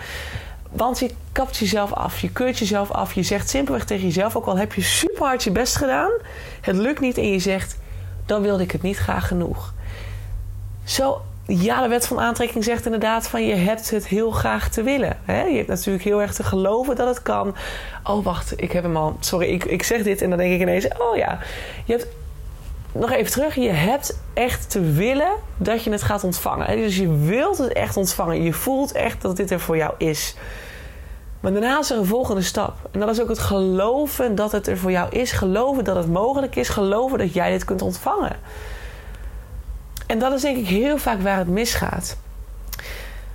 Want 0.70 0.98
je 0.98 1.10
kapt 1.32 1.56
jezelf 1.56 1.92
af, 1.92 2.20
je 2.20 2.30
keurt 2.30 2.58
jezelf 2.58 2.90
af, 2.90 3.12
je 3.12 3.22
zegt 3.22 3.48
simpelweg 3.48 3.84
tegen 3.84 4.06
jezelf, 4.06 4.36
ook 4.36 4.46
al 4.46 4.58
heb 4.58 4.72
je 4.72 4.82
super 4.82 5.26
hard 5.26 5.44
je 5.44 5.50
best 5.50 5.76
gedaan, 5.76 6.10
het 6.60 6.76
lukt 6.76 7.00
niet 7.00 7.18
en 7.18 7.30
je 7.30 7.38
zegt, 7.38 7.78
dan 8.26 8.42
wilde 8.42 8.62
ik 8.62 8.70
het 8.70 8.82
niet 8.82 8.96
graag 8.96 9.28
genoeg. 9.28 9.74
Zo, 10.84 11.20
ja, 11.46 11.82
de 11.82 11.88
wet 11.88 12.06
van 12.06 12.20
aantrekking 12.20 12.64
zegt 12.64 12.84
inderdaad 12.84 13.28
van 13.28 13.46
je 13.46 13.54
hebt 13.54 13.90
het 13.90 14.06
heel 14.06 14.30
graag 14.30 14.68
te 14.68 14.82
willen. 14.82 15.18
Hè? 15.24 15.42
Je 15.42 15.56
hebt 15.56 15.68
natuurlijk 15.68 16.04
heel 16.04 16.20
erg 16.20 16.34
te 16.34 16.42
geloven 16.42 16.96
dat 16.96 17.08
het 17.08 17.22
kan. 17.22 17.54
Oh, 18.04 18.24
wacht, 18.24 18.60
ik 18.60 18.72
heb 18.72 18.82
hem 18.82 18.96
al. 18.96 19.16
Sorry, 19.20 19.46
ik, 19.46 19.64
ik 19.64 19.82
zeg 19.82 20.02
dit 20.02 20.22
en 20.22 20.28
dan 20.28 20.38
denk 20.38 20.52
ik 20.52 20.60
ineens, 20.60 20.88
oh 20.98 21.16
ja, 21.16 21.38
je 21.84 21.92
hebt 21.92 22.06
nog 22.98 23.10
even 23.10 23.32
terug. 23.32 23.54
Je 23.54 23.68
hebt 23.68 24.18
echt 24.34 24.70
te 24.70 24.80
willen 24.80 25.32
dat 25.56 25.82
je 25.82 25.90
het 25.90 26.02
gaat 26.02 26.24
ontvangen. 26.24 26.76
Dus 26.76 26.96
je 26.96 27.16
wilt 27.16 27.58
het 27.58 27.72
echt 27.72 27.96
ontvangen. 27.96 28.42
Je 28.42 28.52
voelt 28.52 28.92
echt 28.92 29.22
dat 29.22 29.36
dit 29.36 29.50
er 29.50 29.60
voor 29.60 29.76
jou 29.76 29.94
is. 29.98 30.36
Maar 31.40 31.52
daarna 31.52 31.78
is 31.78 31.90
er 31.90 31.98
een 31.98 32.06
volgende 32.06 32.42
stap. 32.42 32.74
En 32.90 33.00
dat 33.00 33.08
is 33.08 33.20
ook 33.20 33.28
het 33.28 33.38
geloven 33.38 34.34
dat 34.34 34.52
het 34.52 34.66
er 34.66 34.78
voor 34.78 34.90
jou 34.90 35.08
is. 35.10 35.32
Geloven 35.32 35.84
dat 35.84 35.96
het 35.96 36.08
mogelijk 36.08 36.56
is. 36.56 36.68
Geloven 36.68 37.18
dat 37.18 37.32
jij 37.32 37.50
dit 37.50 37.64
kunt 37.64 37.82
ontvangen. 37.82 38.36
En 40.06 40.18
dat 40.18 40.32
is 40.32 40.42
denk 40.42 40.56
ik 40.56 40.66
heel 40.66 40.98
vaak 40.98 41.20
waar 41.20 41.38
het 41.38 41.48
misgaat. 41.48 42.16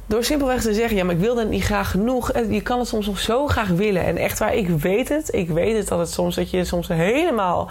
Door 0.05 0.23
simpelweg 0.23 0.61
te 0.61 0.73
zeggen, 0.73 0.97
ja, 0.97 1.03
maar 1.03 1.15
ik 1.15 1.21
wil 1.21 1.37
het 1.37 1.49
niet 1.49 1.63
graag 1.63 1.91
genoeg. 1.91 2.31
Je 2.49 2.61
kan 2.61 2.79
het 2.79 2.87
soms 2.87 3.05
nog 3.05 3.19
zo 3.19 3.47
graag 3.47 3.67
willen. 3.67 4.05
En 4.05 4.17
echt 4.17 4.39
waar, 4.39 4.55
ik 4.55 4.69
weet 4.69 5.09
het. 5.09 5.33
Ik 5.33 5.49
weet 5.49 5.77
het 5.77 5.87
dat 5.87 5.99
het 5.99 6.11
soms 6.11 6.35
dat 6.35 6.49
je 6.49 6.63
soms 6.63 6.87
helemaal 6.87 7.69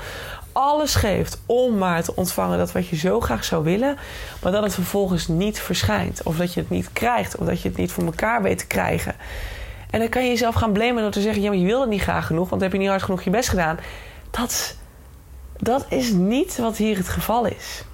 alles 0.53 0.95
geeft 0.95 1.41
om 1.47 1.79
maar 1.79 2.03
te 2.03 2.17
ontvangen 2.17 2.59
dat 2.59 2.73
wat 2.73 2.89
je 2.89 2.97
zo 2.97 3.21
graag 3.21 3.45
zou 3.45 3.65
willen, 3.65 3.97
maar 4.43 4.53
dat 4.53 4.63
het 4.63 4.75
vervolgens 4.75 5.29
niet 5.29 5.61
verschijnt. 5.61 6.23
Of 6.23 6.37
dat 6.37 6.55
je 6.55 6.61
het 6.61 6.71
niet 6.71 6.93
krijgt, 6.93 7.37
of 7.37 7.47
dat 7.47 7.63
je 7.63 7.69
het 7.69 7.77
niet 7.77 7.93
voor 7.93 8.05
elkaar 8.05 8.43
weet 8.43 8.59
te 8.59 8.67
krijgen. 8.67 9.15
En 9.91 10.01
dan 10.01 10.09
kan 10.09 10.23
je 10.23 10.29
jezelf 10.29 10.55
gaan 10.55 10.73
blamen 10.73 11.03
door 11.03 11.11
te 11.11 11.21
zeggen: 11.21 11.43
ja, 11.43 11.49
maar 11.49 11.59
je 11.59 11.67
wil 11.67 11.81
het 11.81 11.91
niet 11.91 12.03
graag 12.03 12.27
genoeg, 12.27 12.49
want 12.49 12.63
heb 12.63 12.73
je 12.73 12.79
niet 12.79 12.89
hard 12.89 13.03
genoeg 13.03 13.23
je 13.23 13.31
best 13.31 13.49
gedaan. 13.49 13.79
Dat, 14.31 14.77
dat 15.57 15.87
is 15.89 16.11
niet 16.13 16.59
wat 16.59 16.77
hier 16.77 16.97
het 16.97 17.09
geval 17.09 17.47
is. 17.47 17.85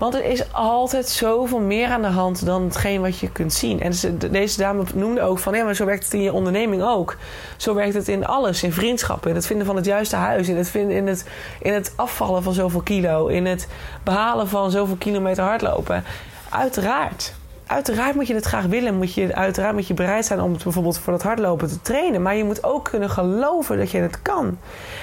Want 0.00 0.14
er 0.14 0.24
is 0.24 0.52
altijd 0.52 1.08
zoveel 1.08 1.58
meer 1.58 1.88
aan 1.88 2.02
de 2.02 2.08
hand 2.08 2.46
dan 2.46 2.62
hetgeen 2.62 3.00
wat 3.00 3.18
je 3.18 3.30
kunt 3.30 3.52
zien. 3.52 3.80
En 3.80 3.92
deze 4.30 4.58
dame 4.58 4.84
noemde 4.94 5.22
ook 5.22 5.38
van 5.38 5.54
ja, 5.54 5.64
maar 5.64 5.74
zo 5.74 5.84
werkt 5.84 6.04
het 6.04 6.12
in 6.12 6.22
je 6.22 6.32
onderneming 6.32 6.82
ook. 6.82 7.16
Zo 7.56 7.74
werkt 7.74 7.94
het 7.94 8.08
in 8.08 8.26
alles, 8.26 8.62
in 8.62 8.72
vriendschappen, 8.72 9.30
in 9.30 9.36
het 9.36 9.46
vinden 9.46 9.66
van 9.66 9.76
het 9.76 9.84
juiste 9.84 10.16
huis, 10.16 10.48
in 10.48 10.56
het, 10.56 10.68
vinden, 10.68 10.96
in 10.96 11.06
het, 11.06 11.24
in 11.60 11.72
het 11.72 11.92
afvallen 11.96 12.42
van 12.42 12.52
zoveel 12.52 12.80
kilo, 12.80 13.26
in 13.26 13.46
het 13.46 13.68
behalen 14.02 14.48
van 14.48 14.70
zoveel 14.70 14.96
kilometer 14.96 15.44
hardlopen. 15.44 16.04
Uiteraard. 16.48 17.34
Uiteraard 17.66 18.14
moet 18.14 18.26
je 18.26 18.34
het 18.34 18.44
graag 18.44 18.64
willen. 18.64 18.96
Moet 18.96 19.14
je, 19.14 19.34
uiteraard 19.34 19.74
moet 19.74 19.86
je 19.86 19.94
bereid 19.94 20.26
zijn 20.26 20.40
om 20.40 20.56
bijvoorbeeld 20.62 20.98
voor 20.98 21.12
dat 21.12 21.22
hardlopen 21.22 21.68
te 21.68 21.80
trainen. 21.80 22.22
Maar 22.22 22.36
je 22.36 22.44
moet 22.44 22.64
ook 22.64 22.84
kunnen 22.84 23.10
geloven 23.10 23.78
dat 23.78 23.90
je 23.90 23.98
het 23.98 24.22
kan. 24.22 24.58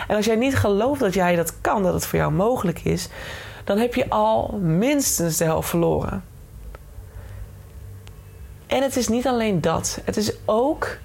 En 0.08 0.16
als 0.16 0.26
jij 0.26 0.36
niet 0.36 0.56
gelooft 0.56 1.00
dat 1.00 1.14
jij 1.14 1.36
dat 1.36 1.54
kan, 1.62 1.84
dat 1.84 1.94
het 1.94 2.06
voor 2.06 2.20
jou 2.20 2.32
mogelijk 2.32 2.80
is, 2.84 3.10
dan 3.68 3.78
heb 3.78 3.96
je 3.96 4.10
al 4.10 4.60
minstens 4.62 5.38
de 5.38 5.44
helft 5.44 5.70
verloren. 5.70 6.24
En 8.68 8.82
het 8.82 8.96
is 8.96 9.08
niet 9.08 9.28
alleen 9.28 9.62
dat. 9.62 10.02
Het 10.04 10.18
is 10.18 10.34
ook 10.46 10.98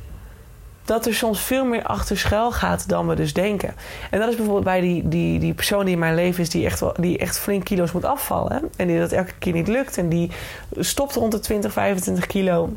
dat 0.84 1.06
er 1.06 1.14
soms 1.14 1.40
veel 1.40 1.64
meer 1.64 1.82
achter 1.82 2.18
schuil 2.18 2.52
gaat 2.52 2.88
dan 2.88 3.08
we 3.08 3.14
dus 3.14 3.32
denken. 3.32 3.74
En 4.10 4.18
dat 4.18 4.28
is 4.28 4.34
bijvoorbeeld 4.34 4.64
bij 4.64 4.80
die, 4.80 5.08
die, 5.08 5.38
die 5.38 5.54
persoon 5.54 5.84
die 5.84 5.94
in 5.94 5.98
mijn 5.98 6.14
leven 6.14 6.42
is... 6.42 6.50
die 6.50 6.64
echt, 6.64 6.80
wel, 6.80 6.94
die 7.00 7.18
echt 7.18 7.38
flink 7.38 7.64
kilo's 7.64 7.92
moet 7.92 8.04
afvallen. 8.04 8.70
En 8.76 8.86
die 8.86 8.98
dat 8.98 9.12
elke 9.12 9.34
keer 9.38 9.52
niet 9.52 9.68
lukt. 9.68 9.98
En 9.98 10.08
die 10.08 10.30
stopt 10.76 11.14
rond 11.14 11.32
de 11.32 11.40
20, 11.40 11.72
25 11.72 12.26
kilo. 12.26 12.72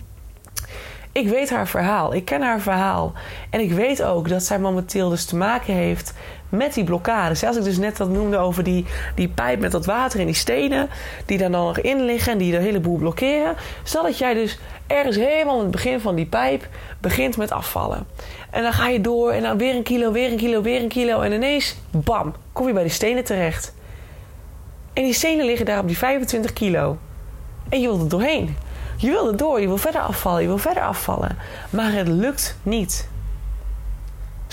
Ik 1.11 1.27
weet 1.27 1.49
haar 1.49 1.67
verhaal. 1.67 2.13
Ik 2.13 2.25
ken 2.25 2.41
haar 2.41 2.61
verhaal. 2.61 3.13
En 3.49 3.59
ik 3.59 3.71
weet 3.71 4.03
ook 4.03 4.29
dat 4.29 4.43
zij 4.43 4.59
momenteel 4.59 5.09
dus 5.09 5.25
te 5.25 5.35
maken 5.35 5.73
heeft 5.73 6.13
met 6.57 6.74
die 6.74 6.83
blokkades. 6.83 7.39
Zoals 7.39 7.57
ik 7.57 7.63
dus 7.63 7.77
net 7.77 7.97
dat 7.97 8.09
noemde 8.09 8.38
over 8.38 8.63
die, 8.63 8.85
die 9.15 9.27
pijp 9.27 9.59
met 9.59 9.71
dat 9.71 9.85
water 9.85 10.19
en 10.19 10.25
die 10.25 10.35
stenen... 10.35 10.89
die 11.25 11.38
daar 11.38 11.51
dan 11.51 11.65
nog 11.65 11.79
in 11.79 12.05
liggen 12.05 12.31
en 12.31 12.38
die 12.38 12.51
de 12.51 12.57
hele 12.57 12.79
boel 12.79 12.97
blokkeren. 12.97 13.55
Stel 13.83 14.03
dat 14.03 14.17
jij 14.17 14.33
dus 14.33 14.59
ergens 14.88 15.15
helemaal 15.15 15.55
in 15.55 15.62
het 15.62 15.71
begin 15.71 16.00
van 16.00 16.15
die 16.15 16.25
pijp 16.25 16.67
begint 17.00 17.38
met 17.38 17.51
afvallen. 17.51 18.07
En 18.50 18.63
dan 18.63 18.74
ga 18.74 18.88
je 18.88 19.01
door 19.01 19.31
en 19.31 19.41
dan 19.41 19.57
weer 19.57 19.75
een 19.75 19.83
kilo, 19.83 20.12
weer 20.12 20.31
een 20.31 20.38
kilo, 20.38 20.62
weer 20.62 20.81
een 20.81 20.88
kilo... 20.88 21.21
en 21.21 21.31
ineens, 21.31 21.75
bam, 21.91 22.33
kom 22.53 22.67
je 22.67 22.74
bij 22.74 22.83
die 22.83 22.91
stenen 22.91 23.24
terecht. 23.24 23.74
En 24.93 25.03
die 25.03 25.13
stenen 25.13 25.45
liggen 25.45 25.65
daar 25.65 25.79
op 25.79 25.88
die 25.88 25.97
25 25.97 26.53
kilo. 26.53 26.97
En 27.69 27.81
je 27.81 27.88
wilt 27.88 28.01
er 28.01 28.09
doorheen. 28.09 28.55
Je 28.97 29.09
wil 29.09 29.27
er 29.27 29.38
door, 29.38 29.62
je 29.62 29.67
wil 29.67 29.77
verder 29.77 30.01
afvallen, 30.01 30.41
je 30.41 30.47
wil 30.47 30.57
verder 30.57 30.83
afvallen. 30.83 31.38
Maar 31.69 31.91
het 31.91 32.07
lukt 32.07 32.57
niet 32.63 33.07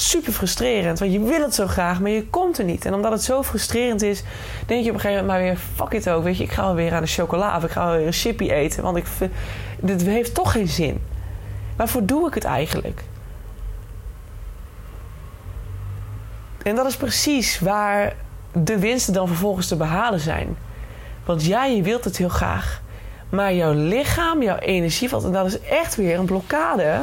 super 0.09 0.33
frustrerend. 0.33 0.99
Want 0.99 1.13
je 1.13 1.21
wil 1.21 1.41
het 1.41 1.55
zo 1.55 1.67
graag, 1.67 2.01
maar 2.01 2.11
je 2.11 2.27
komt 2.27 2.59
er 2.59 2.65
niet. 2.65 2.85
En 2.85 2.95
omdat 2.95 3.13
het 3.13 3.23
zo 3.23 3.43
frustrerend 3.43 4.03
is, 4.03 4.23
denk 4.67 4.85
je 4.85 4.89
op 4.89 4.95
een 4.95 5.01
gegeven 5.01 5.25
moment 5.25 5.27
maar 5.27 5.49
weer: 5.49 5.59
fuck 5.75 5.93
it 5.93 6.09
ook. 6.09 6.23
Weet 6.23 6.37
je, 6.37 6.45
ik 6.45 6.53
ga 6.53 6.65
wel 6.65 6.75
weer 6.75 6.95
aan 6.95 7.03
de 7.03 7.09
chocola 7.09 7.57
of 7.57 7.65
ik 7.65 7.71
ga 7.71 7.87
wel 7.87 7.97
weer 7.97 8.07
een 8.07 8.13
chippy 8.13 8.51
eten. 8.51 8.83
Want 8.83 8.97
ik, 8.97 9.07
dit 9.81 10.03
heeft 10.03 10.35
toch 10.35 10.53
geen 10.53 10.69
zin. 10.69 11.03
Waarvoor 11.77 12.05
doe 12.05 12.27
ik 12.27 12.35
het 12.35 12.45
eigenlijk? 12.45 13.03
En 16.63 16.75
dat 16.75 16.87
is 16.87 16.97
precies 16.97 17.61
waar 17.61 18.15
de 18.53 18.79
winsten 18.79 19.13
dan 19.13 19.27
vervolgens 19.27 19.69
te 19.69 19.77
behalen 19.77 20.21
zijn. 20.21 20.57
Want 21.25 21.45
ja, 21.45 21.65
je 21.65 21.83
wilt 21.83 22.05
het 22.05 22.17
heel 22.17 22.29
graag. 22.29 22.81
Maar 23.29 23.55
jouw 23.55 23.73
lichaam, 23.73 24.43
jouw 24.43 24.57
energieveld, 24.57 25.25
en 25.25 25.33
dat 25.33 25.47
is 25.47 25.61
echt 25.61 25.97
weer 25.97 26.19
een 26.19 26.25
blokkade 26.25 27.01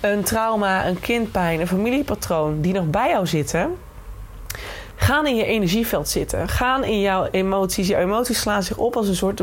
een 0.00 0.22
trauma, 0.22 0.86
een 0.86 1.00
kindpijn, 1.00 1.60
een 1.60 1.66
familiepatroon 1.66 2.60
die 2.60 2.72
nog 2.72 2.86
bij 2.86 3.08
jou 3.08 3.26
zitten, 3.26 3.76
gaan 4.96 5.26
in 5.26 5.36
je 5.36 5.44
energieveld 5.44 6.08
zitten. 6.08 6.48
Gaan 6.48 6.84
in 6.84 7.00
jouw 7.00 7.28
emoties. 7.30 7.88
Jouw 7.88 8.00
emoties 8.00 8.40
slaan 8.40 8.62
zich 8.62 8.76
op 8.76 8.96
als 8.96 9.08
een 9.08 9.16
soort 9.16 9.42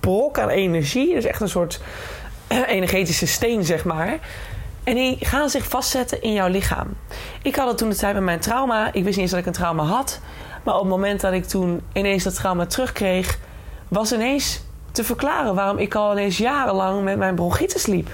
brok 0.00 0.38
aan 0.38 0.48
energie. 0.48 1.14
Dus 1.14 1.24
echt 1.24 1.40
een 1.40 1.48
soort 1.48 1.80
energetische 2.66 3.26
steen, 3.26 3.64
zeg 3.64 3.84
maar. 3.84 4.18
En 4.84 4.94
die 4.94 5.16
gaan 5.20 5.50
zich 5.50 5.64
vastzetten 5.68 6.22
in 6.22 6.32
jouw 6.32 6.48
lichaam. 6.48 6.96
Ik 7.42 7.56
had 7.56 7.68
het 7.68 7.78
toen 7.78 7.88
de 7.88 7.96
tijd 7.96 8.14
met 8.14 8.22
mijn 8.22 8.40
trauma. 8.40 8.86
Ik 8.86 9.04
wist 9.04 9.04
niet 9.04 9.16
eens 9.16 9.30
dat 9.30 9.40
ik 9.40 9.46
een 9.46 9.52
trauma 9.52 9.82
had. 9.82 10.20
Maar 10.64 10.74
op 10.74 10.80
het 10.80 10.90
moment 10.90 11.20
dat 11.20 11.32
ik 11.32 11.44
toen 11.44 11.80
ineens 11.92 12.24
dat 12.24 12.34
trauma 12.34 12.66
terugkreeg, 12.66 13.38
was 13.88 14.12
ineens 14.12 14.62
te 14.92 15.04
verklaren 15.04 15.54
waarom 15.54 15.78
ik 15.78 15.94
al 15.94 16.12
ineens 16.12 16.38
jarenlang 16.38 17.02
met 17.02 17.18
mijn 17.18 17.34
bronchitis 17.34 17.86
liep. 17.86 18.10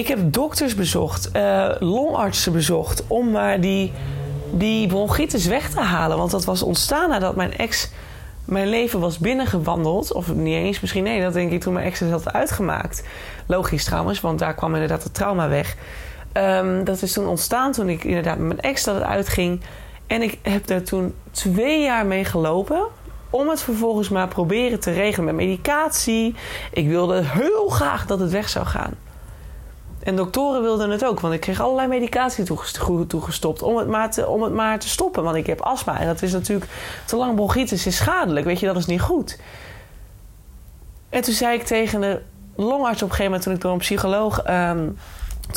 Ik 0.00 0.08
heb 0.08 0.32
dokters 0.32 0.74
bezocht, 0.74 1.30
uh, 1.36 1.70
longartsen 1.78 2.52
bezocht 2.52 3.04
om 3.06 3.30
maar 3.30 3.60
die, 3.60 3.92
die 4.50 4.86
bronchitis 4.86 5.46
weg 5.46 5.70
te 5.70 5.80
halen. 5.80 6.16
Want 6.16 6.30
dat 6.30 6.44
was 6.44 6.62
ontstaan 6.62 7.08
nadat 7.08 7.36
mijn 7.36 7.56
ex 7.56 7.90
mijn 8.44 8.68
leven 8.68 9.00
was 9.00 9.18
binnengewandeld. 9.18 10.12
Of 10.12 10.34
niet 10.34 10.54
eens, 10.54 10.80
misschien 10.80 11.02
nee, 11.02 11.22
dat 11.22 11.32
denk 11.32 11.52
ik 11.52 11.60
toen 11.60 11.72
mijn 11.72 11.86
ex 11.86 11.98
het 11.98 12.10
had 12.10 12.32
uitgemaakt. 12.32 13.04
Logisch 13.46 13.84
trouwens, 13.84 14.20
want 14.20 14.38
daar 14.38 14.54
kwam 14.54 14.74
inderdaad 14.74 15.02
het 15.02 15.14
trauma 15.14 15.48
weg. 15.48 15.76
Um, 16.32 16.84
dat 16.84 17.02
is 17.02 17.12
toen 17.12 17.26
ontstaan 17.26 17.72
toen 17.72 17.88
ik 17.88 18.04
inderdaad 18.04 18.38
met 18.38 18.46
mijn 18.46 18.60
ex 18.60 18.84
dat 18.84 18.94
het 18.94 19.04
uitging. 19.04 19.60
En 20.06 20.22
ik 20.22 20.38
heb 20.42 20.66
daar 20.66 20.82
toen 20.82 21.14
twee 21.30 21.82
jaar 21.82 22.06
mee 22.06 22.24
gelopen. 22.24 22.86
Om 23.30 23.48
het 23.48 23.62
vervolgens 23.62 24.08
maar 24.08 24.28
proberen 24.28 24.80
te 24.80 24.92
regelen 24.92 25.24
met 25.24 25.46
medicatie. 25.46 26.34
Ik 26.72 26.88
wilde 26.88 27.22
heel 27.24 27.68
graag 27.68 28.06
dat 28.06 28.20
het 28.20 28.30
weg 28.30 28.48
zou 28.48 28.66
gaan. 28.66 29.09
En 30.02 30.16
doktoren 30.16 30.62
wilden 30.62 30.90
het 30.90 31.04
ook, 31.04 31.20
want 31.20 31.34
ik 31.34 31.40
kreeg 31.40 31.60
allerlei 31.60 31.88
medicatie 31.88 32.44
toegestopt 33.06 33.62
om 33.62 33.76
het, 33.76 33.88
maar 33.88 34.10
te, 34.10 34.26
om 34.26 34.42
het 34.42 34.52
maar 34.52 34.78
te 34.78 34.88
stoppen. 34.88 35.22
Want 35.22 35.36
ik 35.36 35.46
heb 35.46 35.60
astma 35.60 36.00
en 36.00 36.06
dat 36.06 36.22
is 36.22 36.32
natuurlijk 36.32 36.70
te 37.06 37.16
lang 37.16 37.34
bronchitis 37.34 37.86
is 37.86 37.96
schadelijk. 37.96 38.46
Weet 38.46 38.60
je, 38.60 38.66
dat 38.66 38.76
is 38.76 38.86
niet 38.86 39.00
goed. 39.00 39.38
En 41.08 41.22
toen 41.22 41.34
zei 41.34 41.58
ik 41.58 41.64
tegen 41.64 42.00
de 42.00 42.20
longarts 42.56 43.02
op 43.02 43.08
een 43.08 43.14
gegeven 43.14 43.24
moment, 43.24 43.42
toen 43.42 43.54
ik 43.54 43.60
door 43.60 43.72
een 43.72 43.78
psycholoog 43.78 44.42
ehm, 44.42 44.88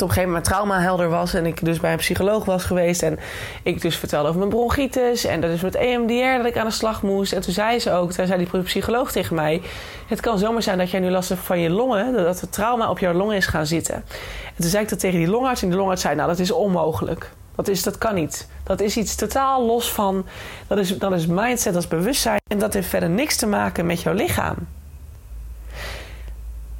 op 0.02 0.08
een 0.08 0.14
gegeven 0.14 0.28
moment 0.28 0.44
trauma 0.44 0.80
helder 0.80 1.08
was 1.08 1.34
en 1.34 1.46
ik 1.46 1.64
dus 1.64 1.80
bij 1.80 1.92
een 1.92 1.98
psycholoog 1.98 2.44
was 2.44 2.64
geweest 2.64 3.02
en 3.02 3.18
ik 3.62 3.80
dus 3.80 3.96
vertelde 3.96 4.28
over 4.28 4.38
mijn 4.38 4.50
bronchitis 4.50 5.24
en 5.24 5.40
dat 5.40 5.50
is 5.50 5.60
met 5.60 5.74
EMDR 5.74 6.36
dat 6.36 6.46
ik 6.46 6.56
aan 6.56 6.66
de 6.66 6.72
slag 6.72 7.02
moest. 7.02 7.32
En 7.32 7.40
toen 7.40 7.52
zei 7.52 7.78
ze 7.78 7.92
ook, 7.92 8.12
toen 8.12 8.26
zei 8.26 8.46
die 8.50 8.62
psycholoog 8.62 9.12
tegen 9.12 9.34
mij, 9.34 9.62
het 10.08 10.20
kan 10.20 10.38
zomaar 10.38 10.62
zijn 10.62 10.78
dat 10.78 10.90
jij 10.90 11.00
nu 11.00 11.10
last 11.10 11.28
hebt 11.28 11.40
van 11.40 11.60
je 11.60 11.70
longen, 11.70 12.12
dat 12.12 12.40
het 12.40 12.52
trauma 12.52 12.90
op 12.90 12.98
jouw 12.98 13.12
longen 13.12 13.36
is 13.36 13.46
gaan 13.46 13.66
zitten. 13.66 13.94
En 13.94 14.60
toen 14.60 14.70
zei 14.70 14.82
ik 14.82 14.88
dat 14.88 15.00
tegen 15.00 15.18
die 15.18 15.28
longarts 15.28 15.62
en 15.62 15.68
die 15.68 15.78
longarts 15.78 16.02
zei, 16.02 16.14
nou 16.14 16.28
dat 16.28 16.38
is 16.38 16.50
onmogelijk. 16.50 17.30
Dat, 17.54 17.68
is, 17.68 17.82
dat 17.82 17.98
kan 17.98 18.14
niet. 18.14 18.48
Dat 18.64 18.80
is 18.80 18.96
iets 18.96 19.14
totaal 19.14 19.66
los 19.66 19.92
van. 19.92 20.26
Dat 20.66 20.78
is, 20.78 20.98
dat 20.98 21.12
is 21.12 21.26
mindset, 21.26 21.72
dat 21.72 21.82
is 21.82 21.88
bewustzijn. 21.88 22.40
En 22.50 22.58
dat 22.58 22.74
heeft 22.74 22.88
verder 22.88 23.10
niks 23.10 23.36
te 23.36 23.46
maken 23.46 23.86
met 23.86 24.02
jouw 24.02 24.14
lichaam. 24.14 24.56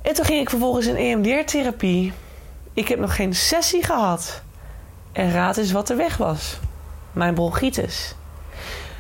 En 0.03 0.15
toen 0.15 0.25
ging 0.25 0.41
ik 0.41 0.51
vervolgens 0.51 0.87
in 0.87 0.97
EMDR-therapie. 0.97 2.13
Ik 2.75 2.89
heb 2.89 2.99
nog 2.99 3.17
geen 3.17 3.35
sessie 3.35 3.85
gehad. 3.85 4.43
En 5.13 5.33
raad 5.33 5.57
eens 5.57 5.73
wat 5.73 5.91
er 5.91 5.97
weg 5.97 6.17
was. 6.17 6.59
Mijn 7.13 7.35
bronchitis. 7.35 8.15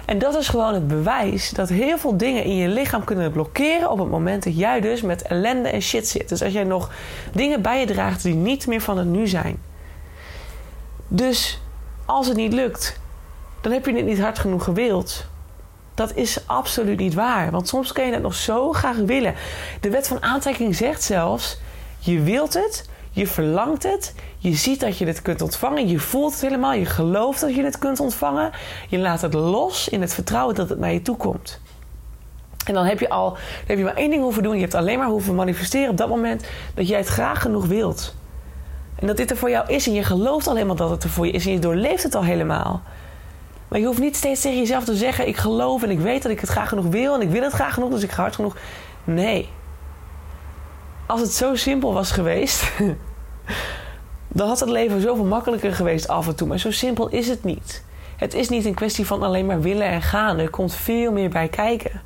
En 0.04 0.18
dat 0.18 0.34
is 0.34 0.48
gewoon 0.48 0.74
het 0.74 0.88
bewijs 0.88 1.50
dat 1.50 1.68
heel 1.68 1.98
veel 1.98 2.16
dingen 2.16 2.44
in 2.44 2.56
je 2.56 2.68
lichaam 2.68 3.04
kunnen 3.04 3.32
blokkeren 3.32 3.90
op 3.90 3.98
het 3.98 4.10
moment 4.10 4.44
dat 4.44 4.58
jij 4.58 4.80
dus 4.80 5.02
met 5.02 5.22
ellende 5.22 5.68
en 5.68 5.80
shit 5.80 6.08
zit. 6.08 6.28
Dus 6.28 6.42
als 6.42 6.52
jij 6.52 6.64
nog 6.64 6.90
dingen 7.32 7.62
bij 7.62 7.80
je 7.80 7.86
draagt 7.86 8.22
die 8.22 8.34
niet 8.34 8.66
meer 8.66 8.80
van 8.80 8.98
het 8.98 9.06
nu 9.06 9.26
zijn. 9.26 9.62
Dus 11.08 11.60
als 12.04 12.26
het 12.26 12.36
niet 12.36 12.52
lukt, 12.52 13.00
dan 13.60 13.72
heb 13.72 13.86
je 13.86 13.94
het 13.94 14.04
niet 14.04 14.20
hard 14.20 14.38
genoeg 14.38 14.64
gewild. 14.64 15.26
Dat 15.94 16.14
is 16.14 16.46
absoluut 16.46 16.98
niet 16.98 17.14
waar. 17.14 17.50
Want 17.50 17.68
soms 17.68 17.92
kun 17.92 18.06
je 18.06 18.12
het 18.12 18.22
nog 18.22 18.34
zo 18.34 18.72
graag 18.72 18.96
willen. 18.96 19.34
De 19.80 19.90
wet 19.90 20.08
van 20.08 20.22
aantrekking 20.22 20.76
zegt 20.76 21.02
zelfs: 21.02 21.58
je 21.98 22.20
wilt 22.20 22.54
het, 22.54 22.88
je 23.14 23.26
verlangt 23.26 23.82
het, 23.82 24.14
je 24.38 24.54
ziet 24.54 24.80
dat 24.80 24.98
je 24.98 25.06
het 25.06 25.22
kunt 25.22 25.42
ontvangen, 25.42 25.88
je 25.88 25.98
voelt 25.98 26.32
het 26.32 26.40
helemaal, 26.40 26.72
je 26.72 26.84
gelooft 26.84 27.40
dat 27.40 27.54
je 27.54 27.64
het 27.64 27.78
kunt 27.78 28.00
ontvangen. 28.00 28.50
Je 28.88 28.98
laat 28.98 29.20
het 29.20 29.34
los 29.34 29.88
in 29.88 30.00
het 30.00 30.14
vertrouwen 30.14 30.54
dat 30.54 30.68
het 30.68 30.78
naar 30.78 30.92
je 30.92 31.02
toe 31.02 31.16
komt. 31.16 31.60
En 32.66 32.74
dan 32.74 32.84
heb 32.84 33.00
je 33.00 33.08
al, 33.08 33.30
dan 33.30 33.40
heb 33.66 33.78
je 33.78 33.84
maar 33.84 33.94
één 33.94 34.10
ding 34.10 34.22
hoeven 34.22 34.42
doen. 34.42 34.54
Je 34.54 34.60
hebt 34.60 34.74
alleen 34.74 34.98
maar 34.98 35.08
hoeven 35.08 35.34
manifesteren 35.34 35.90
op 35.90 35.96
dat 35.96 36.08
moment 36.08 36.44
dat 36.74 36.88
jij 36.88 36.98
het 36.98 37.08
graag 37.08 37.42
genoeg 37.42 37.66
wilt. 37.66 38.14
En 38.94 39.06
dat 39.06 39.16
dit 39.16 39.30
er 39.30 39.36
voor 39.36 39.50
jou 39.50 39.68
is 39.68 39.86
en 39.86 39.92
je 39.92 40.02
gelooft 40.02 40.46
al 40.46 40.54
helemaal 40.54 40.76
dat 40.76 40.90
het 40.90 41.04
er 41.04 41.10
voor 41.10 41.26
je 41.26 41.32
is 41.32 41.46
en 41.46 41.52
je 41.52 41.58
doorleeft 41.58 42.02
het 42.02 42.14
al 42.14 42.24
helemaal. 42.24 42.82
Maar 43.68 43.80
je 43.80 43.86
hoeft 43.86 43.98
niet 43.98 44.16
steeds 44.16 44.40
tegen 44.40 44.58
jezelf 44.58 44.84
te 44.84 44.96
zeggen: 44.96 45.28
Ik 45.28 45.36
geloof 45.36 45.82
en 45.82 45.90
ik 45.90 46.00
weet 46.00 46.22
dat 46.22 46.32
ik 46.32 46.40
het 46.40 46.50
graag 46.50 46.68
genoeg 46.68 46.86
wil 46.86 47.14
en 47.14 47.20
ik 47.20 47.30
wil 47.30 47.42
het 47.42 47.52
graag 47.52 47.74
genoeg, 47.74 47.90
dus 47.90 48.02
ik 48.02 48.10
ga 48.10 48.22
hard 48.22 48.34
genoeg. 48.34 48.56
Nee. 49.04 49.48
Als 51.06 51.20
het 51.20 51.32
zo 51.32 51.54
simpel 51.54 51.92
was 51.92 52.10
geweest, 52.10 52.72
dan 54.28 54.48
had 54.48 54.60
het 54.60 54.68
leven 54.68 55.00
zoveel 55.00 55.24
makkelijker 55.24 55.74
geweest 55.74 56.08
af 56.08 56.26
en 56.26 56.36
toe. 56.36 56.48
Maar 56.48 56.58
zo 56.58 56.70
simpel 56.70 57.08
is 57.08 57.28
het 57.28 57.44
niet. 57.44 57.84
Het 58.16 58.34
is 58.34 58.48
niet 58.48 58.64
een 58.64 58.74
kwestie 58.74 59.06
van 59.06 59.22
alleen 59.22 59.46
maar 59.46 59.60
willen 59.60 59.86
en 59.86 60.02
gaan. 60.02 60.38
Er 60.38 60.50
komt 60.50 60.74
veel 60.74 61.12
meer 61.12 61.30
bij 61.30 61.48
kijken. 61.48 62.02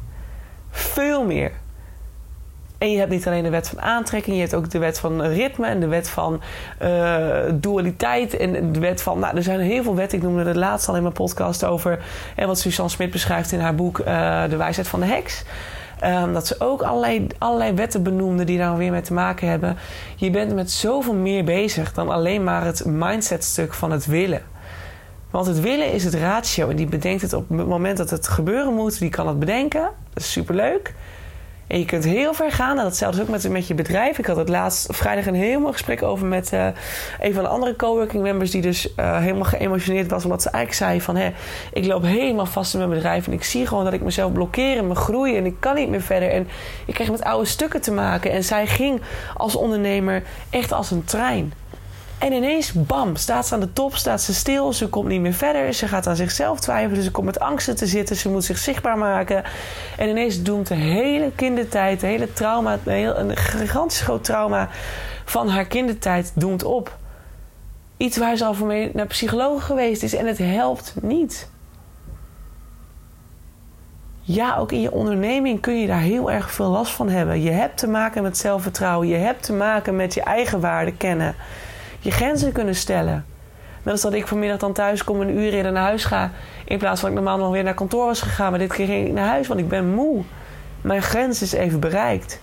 Veel 0.71 1.25
meer. 1.25 1.52
En 2.78 2.90
je 2.90 2.99
hebt 2.99 3.11
niet 3.11 3.26
alleen 3.26 3.43
de 3.43 3.50
wet 3.50 3.69
van 3.69 3.81
aantrekking, 3.81 4.35
je 4.37 4.43
hebt 4.43 4.55
ook 4.55 4.71
de 4.71 4.78
wet 4.78 4.99
van 4.99 5.23
ritme 5.23 5.67
en 5.67 5.81
de 5.81 5.87
wet 5.87 6.09
van 6.09 6.40
uh, 6.83 7.37
dualiteit 7.55 8.37
en 8.37 8.73
de 8.73 8.81
wet 8.81 9.02
van. 9.02 9.19
Nou, 9.19 9.37
er 9.37 9.43
zijn 9.43 9.61
heel 9.61 9.83
veel 9.83 9.95
wetten. 9.95 10.19
Ik 10.19 10.25
noemde 10.25 10.45
het 10.45 10.57
laatst 10.57 10.88
al 10.88 10.97
in 10.97 11.02
mijn 11.02 11.14
podcast 11.14 11.64
over. 11.64 11.99
En 12.37 12.47
wat 12.47 12.59
Suzanne 12.59 12.90
Smit 12.90 13.11
beschrijft 13.11 13.52
in 13.52 13.61
haar 13.61 13.75
boek 13.75 13.99
uh, 13.99 14.05
De 14.49 14.57
wijsheid 14.57 14.88
van 14.88 15.00
de 15.00 15.07
heks. 15.07 15.45
Um, 16.05 16.33
dat 16.33 16.47
ze 16.47 16.57
ook 16.59 16.83
allerlei, 16.83 17.26
allerlei 17.38 17.73
wetten 17.73 18.02
benoemde 18.02 18.45
die 18.45 18.59
daar 18.59 18.76
weer 18.76 18.90
mee 18.90 19.00
te 19.00 19.12
maken 19.12 19.49
hebben. 19.49 19.76
Je 20.17 20.31
bent 20.31 20.55
met 20.55 20.71
zoveel 20.71 21.14
meer 21.14 21.45
bezig 21.45 21.93
dan 21.93 22.09
alleen 22.09 22.45
maar 22.45 22.64
het 22.64 22.85
mindsetstuk 22.85 23.75
van 23.75 23.90
het 23.90 24.07
willen. 24.07 24.43
Want 25.31 25.47
het 25.47 25.61
willen 25.61 25.93
is 25.93 26.05
het 26.05 26.14
ratio. 26.14 26.69
En 26.69 26.76
die 26.76 26.87
bedenkt 26.87 27.23
het 27.23 27.33
op 27.33 27.49
het 27.49 27.67
moment 27.67 27.97
dat 27.97 28.11
het 28.11 28.28
gebeuren 28.28 28.75
moet. 28.75 28.99
Die 28.99 29.11
kan 29.11 29.28
het 29.28 29.38
bedenken. 29.38 29.90
Dat 30.12 30.23
is 30.23 30.33
superleuk. 30.33 30.95
En 31.69 31.79
je 31.79 31.85
kunt 31.85 32.05
heel 32.05 32.35
ver 32.35 32.53
gaan. 32.53 32.79
En 32.79 32.85
datzelfde 32.85 33.23
ook 33.23 33.29
met, 33.29 33.49
met 33.49 33.67
je 33.67 33.75
bedrijf. 33.75 34.19
Ik 34.19 34.27
had 34.27 34.37
het 34.37 34.49
laatst 34.49 34.97
vrijdag 34.97 35.27
een 35.27 35.61
mooi 35.61 35.73
gesprek 35.73 36.03
over 36.03 36.27
met 36.27 36.53
uh, 36.53 36.67
een 37.21 37.35
van 37.35 37.43
de 37.43 37.49
andere 37.49 37.77
coworking 37.77 38.23
members. 38.23 38.51
Die 38.51 38.63
dus 38.63 38.89
uh, 38.97 39.19
helemaal 39.19 39.45
geëmotioneerd 39.45 40.11
was. 40.11 40.25
Omdat 40.25 40.43
ze 40.43 40.51
eigenlijk 40.51 40.85
zei 40.85 41.01
van... 41.01 41.17
Hé, 41.17 41.33
ik 41.73 41.85
loop 41.85 42.03
helemaal 42.03 42.47
vast 42.47 42.73
in 42.73 42.79
mijn 42.79 42.91
bedrijf. 42.91 43.27
En 43.27 43.33
ik 43.33 43.45
zie 43.45 43.67
gewoon 43.67 43.85
dat 43.85 43.93
ik 43.93 44.03
mezelf 44.03 44.33
blokkeer 44.33 44.77
en 44.77 44.87
me 44.87 44.95
groei. 44.95 45.37
En 45.37 45.47
ik 45.47 45.57
kan 45.59 45.75
niet 45.75 45.89
meer 45.89 46.03
verder. 46.03 46.31
En 46.31 46.49
ik 46.87 46.95
krijg 46.95 47.11
met 47.11 47.25
oude 47.25 47.47
stukken 47.47 47.81
te 47.81 47.93
maken. 47.93 48.31
En 48.31 48.45
zij 48.45 48.67
ging 48.67 49.01
als 49.35 49.57
ondernemer 49.57 50.23
echt 50.51 50.73
als 50.73 50.91
een 50.91 51.05
trein. 51.05 51.53
En 52.19 52.33
ineens, 52.33 52.73
bam, 52.73 53.17
staat 53.17 53.47
ze 53.47 53.55
aan 53.55 53.61
de 53.61 53.73
top, 53.73 53.97
staat 53.97 54.23
ze 54.23 54.35
stil, 54.35 54.73
ze 54.73 54.89
komt 54.89 55.09
niet 55.09 55.21
meer 55.21 55.33
verder, 55.33 55.73
ze 55.73 55.89
gaat 55.89 56.07
aan 56.07 56.17
zichzelf 56.17 56.61
twijfelen, 56.61 57.02
ze 57.02 57.11
komt 57.11 57.26
met 57.26 57.41
angsten 57.41 57.76
te 57.76 57.87
zitten, 57.87 58.17
ze 58.17 58.28
moet 58.28 58.45
zich 58.45 58.59
zichtbaar 58.59 58.99
maken. 58.99 59.45
En 59.97 60.09
ineens 60.09 60.43
doemt 60.43 60.67
de 60.67 60.75
hele 60.75 61.33
kindertijd, 61.35 62.00
de 62.00 62.07
hele 62.07 62.33
trauma, 62.33 62.78
een, 62.85 63.21
een 63.21 63.37
gigantisch 63.37 64.00
groot 64.00 64.25
trauma 64.25 64.69
van 65.25 65.49
haar 65.49 65.67
kindertijd 65.67 66.33
doemt 66.35 66.65
op. 66.65 66.97
Iets 67.97 68.17
waar 68.17 68.37
ze 68.37 68.45
al 68.45 68.54
voor 68.54 68.67
mee 68.67 68.91
naar 68.93 69.07
psycholoog 69.07 69.65
geweest 69.65 70.02
is 70.02 70.15
en 70.15 70.26
het 70.26 70.39
helpt 70.39 70.95
niet. 71.02 71.50
Ja, 74.21 74.57
ook 74.57 74.73
in 74.73 74.81
je 74.81 74.93
onderneming 74.93 75.61
kun 75.61 75.81
je 75.81 75.87
daar 75.87 76.00
heel 76.00 76.31
erg 76.31 76.50
veel 76.50 76.69
last 76.69 76.93
van 76.93 77.09
hebben. 77.09 77.43
Je 77.43 77.50
hebt 77.50 77.78
te 77.78 77.89
maken 77.89 78.23
met 78.23 78.39
zelfvertrouwen, 78.39 79.09
je 79.09 79.17
hebt 79.17 79.43
te 79.43 79.52
maken 79.52 79.97
met 79.97 80.15
je 80.15 80.23
eigen 80.23 80.61
waarde 80.61 80.93
kennen 80.93 81.35
je 81.99 82.11
grenzen 82.11 82.52
kunnen 82.52 82.75
stellen. 82.75 83.25
Net 83.82 83.93
als 83.93 84.02
dat 84.02 84.13
ik 84.13 84.26
vanmiddag 84.26 84.58
dan 84.58 84.73
thuis 84.73 85.04
kom 85.04 85.21
en 85.21 85.28
een 85.28 85.39
uur 85.39 85.52
eerder 85.52 85.73
naar 85.73 85.82
huis 85.82 86.04
ga. 86.04 86.30
In 86.65 86.78
plaats 86.78 87.00
van 87.00 87.08
dat 87.08 87.19
ik 87.19 87.25
normaal 87.25 87.45
nog 87.45 87.52
weer 87.52 87.65
naar 87.65 87.75
kantoor 87.75 88.06
was 88.06 88.21
gegaan. 88.21 88.50
Maar 88.50 88.58
dit 88.58 88.73
keer 88.73 88.87
ging 88.87 89.06
ik 89.06 89.13
naar 89.13 89.28
huis, 89.28 89.47
want 89.47 89.61
ik 89.61 89.69
ben 89.69 89.95
moe. 89.95 90.23
Mijn 90.80 91.02
grens 91.02 91.43
is 91.43 91.52
even 91.52 91.80
bereikt. 91.80 92.41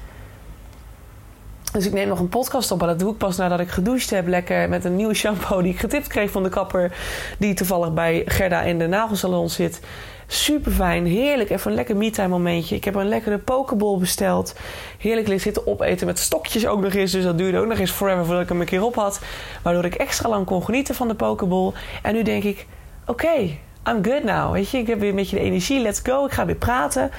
Dus 1.71 1.85
ik 1.85 1.93
neem 1.93 2.07
nog 2.07 2.19
een 2.19 2.29
podcast 2.29 2.71
op. 2.71 2.79
Maar 2.79 2.87
dat 2.87 2.99
doe 2.99 3.11
ik 3.11 3.17
pas 3.17 3.37
nadat 3.37 3.59
ik 3.59 3.69
gedoucht 3.69 4.09
heb. 4.09 4.27
Lekker 4.27 4.69
met 4.69 4.85
een 4.85 4.95
nieuwe 4.95 5.13
shampoo 5.13 5.61
die 5.61 5.73
ik 5.73 5.79
getipt 5.79 6.07
kreeg 6.07 6.31
van 6.31 6.43
de 6.43 6.49
kapper. 6.49 6.91
Die 7.37 7.53
toevallig 7.53 7.93
bij 7.93 8.23
Gerda 8.25 8.61
in 8.61 8.79
de 8.79 8.87
nagelsalon 8.87 9.49
zit. 9.49 9.79
Super 10.27 10.71
fijn, 10.71 11.05
heerlijk. 11.05 11.49
Even 11.49 11.69
een 11.69 11.75
lekker 11.75 11.95
me-time 11.95 12.27
momentje. 12.27 12.75
Ik 12.75 12.83
heb 12.83 12.95
een 12.95 13.07
lekkere 13.07 13.37
pokeball 13.37 13.97
besteld. 13.97 14.55
Heerlijk 14.97 15.41
zitten 15.41 15.67
opeten 15.67 16.07
met 16.07 16.19
stokjes 16.19 16.67
ook 16.67 16.81
nog 16.81 16.93
eens. 16.93 17.11
Dus 17.11 17.23
dat 17.23 17.37
duurde 17.37 17.59
ook 17.59 17.67
nog 17.67 17.77
eens 17.77 17.91
forever 17.91 18.25
voordat 18.25 18.43
ik 18.43 18.49
hem 18.49 18.59
een 18.59 18.65
keer 18.65 18.83
op 18.83 18.95
had. 18.95 19.21
Waardoor 19.61 19.85
ik 19.85 19.95
extra 19.95 20.29
lang 20.29 20.45
kon 20.45 20.63
genieten 20.63 20.95
van 20.95 21.07
de 21.07 21.15
pokeball. 21.15 21.71
En 22.01 22.13
nu 22.13 22.23
denk 22.23 22.43
ik, 22.43 22.65
oké, 23.05 23.57
I'm 23.87 24.03
good 24.03 24.23
now. 24.23 24.51
Weet 24.51 24.69
je, 24.69 24.77
ik 24.77 24.87
heb 24.87 24.99
weer 24.99 25.09
een 25.09 25.15
beetje 25.15 25.35
de 25.35 25.41
energie. 25.41 25.79
Let's 25.79 25.99
go. 26.03 26.25
Ik 26.25 26.31
ga 26.31 26.45
weer 26.45 26.55
praten. 26.55 27.11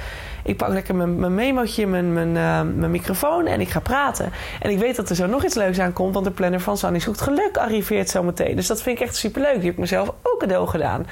Ik 0.44 0.56
pak 0.56 0.68
lekker 0.68 0.94
mijn, 0.94 1.18
mijn 1.18 1.34
memootje, 1.34 1.86
mijn, 1.86 2.12
mijn, 2.12 2.28
uh, 2.28 2.74
mijn 2.76 2.90
microfoon 2.90 3.46
en 3.46 3.60
ik 3.60 3.68
ga 3.68 3.80
praten. 3.80 4.32
En 4.60 4.70
ik 4.70 4.78
weet 4.78 4.96
dat 4.96 5.10
er 5.10 5.16
zo 5.16 5.26
nog 5.26 5.44
iets 5.44 5.54
leuks 5.54 5.78
aan 5.78 5.92
komt. 5.92 6.14
Want 6.14 6.26
de 6.26 6.32
planner 6.32 6.60
van 6.60 6.76
Sanny 6.76 7.00
Zoekt 7.00 7.20
Geluk 7.20 7.56
arriveert 7.56 8.10
zo 8.10 8.22
meteen. 8.22 8.56
Dus 8.56 8.66
dat 8.66 8.82
vind 8.82 9.00
ik 9.00 9.06
echt 9.06 9.16
super 9.16 9.42
leuk. 9.42 9.54
Die 9.54 9.64
heb 9.64 9.72
ik 9.72 9.78
mezelf 9.78 10.08
ook 10.22 10.38
cadeau 10.38 10.68
gedaan. 10.68 11.06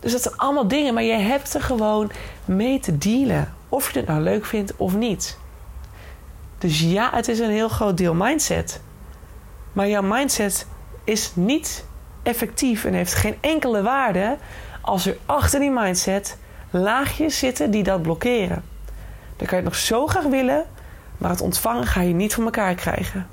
Dus 0.00 0.12
dat 0.12 0.22
zijn 0.22 0.36
allemaal 0.36 0.68
dingen, 0.68 0.94
maar 0.94 1.02
je 1.02 1.12
hebt 1.12 1.54
er 1.54 1.62
gewoon 1.62 2.10
mee 2.44 2.80
te 2.80 2.98
dealen. 2.98 3.54
Of 3.68 3.92
je 3.92 3.98
het 3.98 4.08
nou 4.08 4.20
leuk 4.20 4.44
vindt 4.44 4.76
of 4.76 4.94
niet. 4.94 5.38
Dus 6.58 6.80
ja, 6.80 7.10
het 7.12 7.28
is 7.28 7.38
een 7.38 7.50
heel 7.50 7.68
groot 7.68 7.96
deel 7.96 8.14
mindset. 8.14 8.80
Maar 9.72 9.88
jouw 9.88 10.02
mindset 10.02 10.66
is 11.04 11.32
niet 11.34 11.84
effectief 12.22 12.84
en 12.84 12.94
heeft 12.94 13.14
geen 13.14 13.36
enkele 13.40 13.82
waarde 13.82 14.36
als 14.80 15.06
er 15.06 15.16
achter 15.26 15.60
die 15.60 15.70
mindset 15.70 16.38
laagjes 16.70 17.38
zitten 17.38 17.70
die 17.70 17.82
dat 17.82 18.02
blokkeren. 18.02 18.64
Dan 19.36 19.46
kan 19.46 19.58
je 19.58 19.64
het 19.64 19.64
nog 19.64 19.74
zo 19.74 20.06
graag 20.06 20.24
willen, 20.24 20.64
maar 21.18 21.30
het 21.30 21.40
ontvangen 21.40 21.86
ga 21.86 22.00
je 22.00 22.14
niet 22.14 22.34
voor 22.34 22.44
elkaar 22.44 22.74
krijgen. 22.74 23.26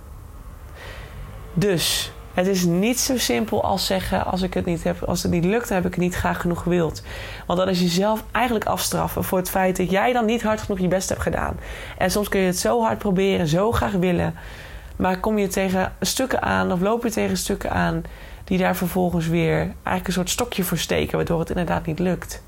Dus 1.54 2.13
het 2.34 2.48
is 2.48 2.66
niet 2.66 3.00
zo 3.00 3.18
simpel 3.18 3.64
als 3.64 3.86
zeggen: 3.86 4.26
als, 4.26 4.42
ik 4.42 4.54
het 4.54 4.66
niet 4.66 4.84
heb, 4.84 5.04
als 5.04 5.24
het 5.24 5.32
niet 5.32 5.46
lukt, 5.46 5.68
dan 5.68 5.78
heb 5.78 5.86
ik 5.86 5.94
het 5.94 6.04
niet 6.04 6.16
graag 6.16 6.42
genoeg 6.42 6.62
gewild. 6.62 7.04
Want 7.48 7.60
dat 7.60 7.68
is 7.68 7.80
jezelf 7.80 8.24
eigenlijk 8.32 8.66
afstraffen 8.66 9.24
voor 9.24 9.38
het 9.38 9.50
feit 9.50 9.78
dat 9.78 9.92
jij 9.92 10.14
dan 10.14 10.26
niet 10.26 10.44
hard 10.44 10.62
genoeg 10.62 10.80
je 10.80 10.88
best 10.88 11.10
hebt 11.10 11.22
gedaan. 11.22 11.60
En 11.98 12.12
soms 12.12 12.30
kun 12.30 12.40
je 12.40 12.46
het 12.46 12.58
zo 12.60 12.82
hard 12.82 12.98
proberen, 12.98 13.48
zo 13.48 13.72
graag 13.72 13.92
willen. 13.92 14.36
Maar 14.96 15.20
kom 15.20 15.38
je 15.38 15.48
tegen 15.48 15.94
stukken 16.00 16.42
aan 16.42 16.72
of 16.72 16.82
loop 16.82 17.04
je 17.04 17.12
tegen 17.12 17.38
stukken 17.38 17.72
aan 17.72 18.04
die 18.44 18.58
daar 18.58 18.76
vervolgens 18.76 19.28
weer 19.28 19.58
eigenlijk 19.58 20.08
een 20.08 20.14
soort 20.14 20.30
stokje 20.30 20.64
voor 20.64 20.78
steken, 20.78 21.16
waardoor 21.16 21.40
het 21.40 21.50
inderdaad 21.50 21.86
niet 21.86 22.00
lukt. 22.00 22.44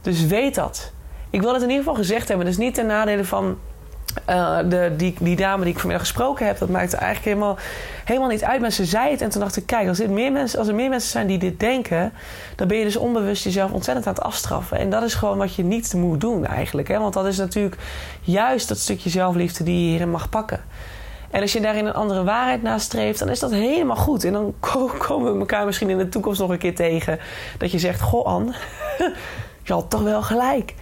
Dus 0.00 0.26
weet 0.26 0.54
dat. 0.54 0.92
Ik 1.30 1.40
wil 1.40 1.52
het 1.52 1.62
in 1.62 1.68
ieder 1.68 1.84
geval 1.84 1.98
gezegd 1.98 2.28
hebben. 2.28 2.46
Dus 2.46 2.56
niet 2.56 2.74
ten 2.74 2.86
nadele 2.86 3.24
van 3.24 3.58
uh, 4.30 4.58
de, 4.68 4.94
die, 4.96 5.14
die 5.20 5.36
dame 5.36 5.64
die 5.64 5.72
ik 5.72 5.78
vanmiddag 5.78 6.06
gesproken 6.06 6.46
heb, 6.46 6.58
dat 6.58 6.68
maakt 6.68 6.92
eigenlijk 6.92 7.24
helemaal, 7.24 7.58
helemaal 8.04 8.28
niet 8.28 8.44
uit. 8.44 8.60
Maar 8.60 8.70
ze 8.70 8.84
zei 8.84 9.10
het 9.10 9.20
en 9.20 9.30
toen 9.30 9.40
dacht 9.40 9.56
ik, 9.56 9.66
kijk, 9.66 9.88
als, 9.88 9.98
dit 9.98 10.10
meer 10.10 10.32
mensen, 10.32 10.58
als 10.58 10.68
er 10.68 10.74
meer 10.74 10.88
mensen 10.88 11.10
zijn 11.10 11.26
die 11.26 11.38
dit 11.38 11.60
denken, 11.60 12.12
dan 12.56 12.68
ben 12.68 12.76
je 12.76 12.84
dus 12.84 12.96
onbewust 12.96 13.44
jezelf 13.44 13.72
ontzettend 13.72 14.06
aan 14.06 14.14
het 14.14 14.22
afstraffen. 14.22 14.78
En 14.78 14.90
dat 14.90 15.02
is 15.02 15.14
gewoon 15.14 15.38
wat 15.38 15.54
je 15.54 15.64
niet 15.64 15.94
moet 15.94 16.20
doen 16.20 16.46
eigenlijk. 16.46 16.88
Hè? 16.88 16.98
Want 16.98 17.14
dat 17.14 17.26
is 17.26 17.36
natuurlijk 17.36 17.76
juist 18.20 18.68
dat 18.68 18.78
stukje 18.78 19.10
zelfliefde 19.10 19.64
die 19.64 19.82
je 19.82 19.88
hierin 19.88 20.10
mag 20.10 20.28
pakken. 20.28 20.60
En 21.30 21.42
als 21.42 21.52
je 21.52 21.60
daarin 21.60 21.86
een 21.86 21.94
andere 21.94 22.24
waarheid 22.24 22.62
nastreeft, 22.62 23.18
dan 23.18 23.28
is 23.28 23.38
dat 23.38 23.50
helemaal 23.50 23.96
goed. 23.96 24.24
En 24.24 24.32
dan 24.32 24.54
komen 24.98 25.32
we 25.32 25.38
elkaar 25.38 25.66
misschien 25.66 25.90
in 25.90 25.98
de 25.98 26.08
toekomst 26.08 26.40
nog 26.40 26.50
een 26.50 26.58
keer 26.58 26.74
tegen. 26.74 27.18
Dat 27.58 27.70
je 27.70 27.78
zegt, 27.78 28.00
goh 28.00 28.26
Anne, 28.26 28.52
je 29.66 29.72
had 29.72 29.90
toch 29.90 30.02
wel 30.02 30.22
gelijk. 30.22 30.74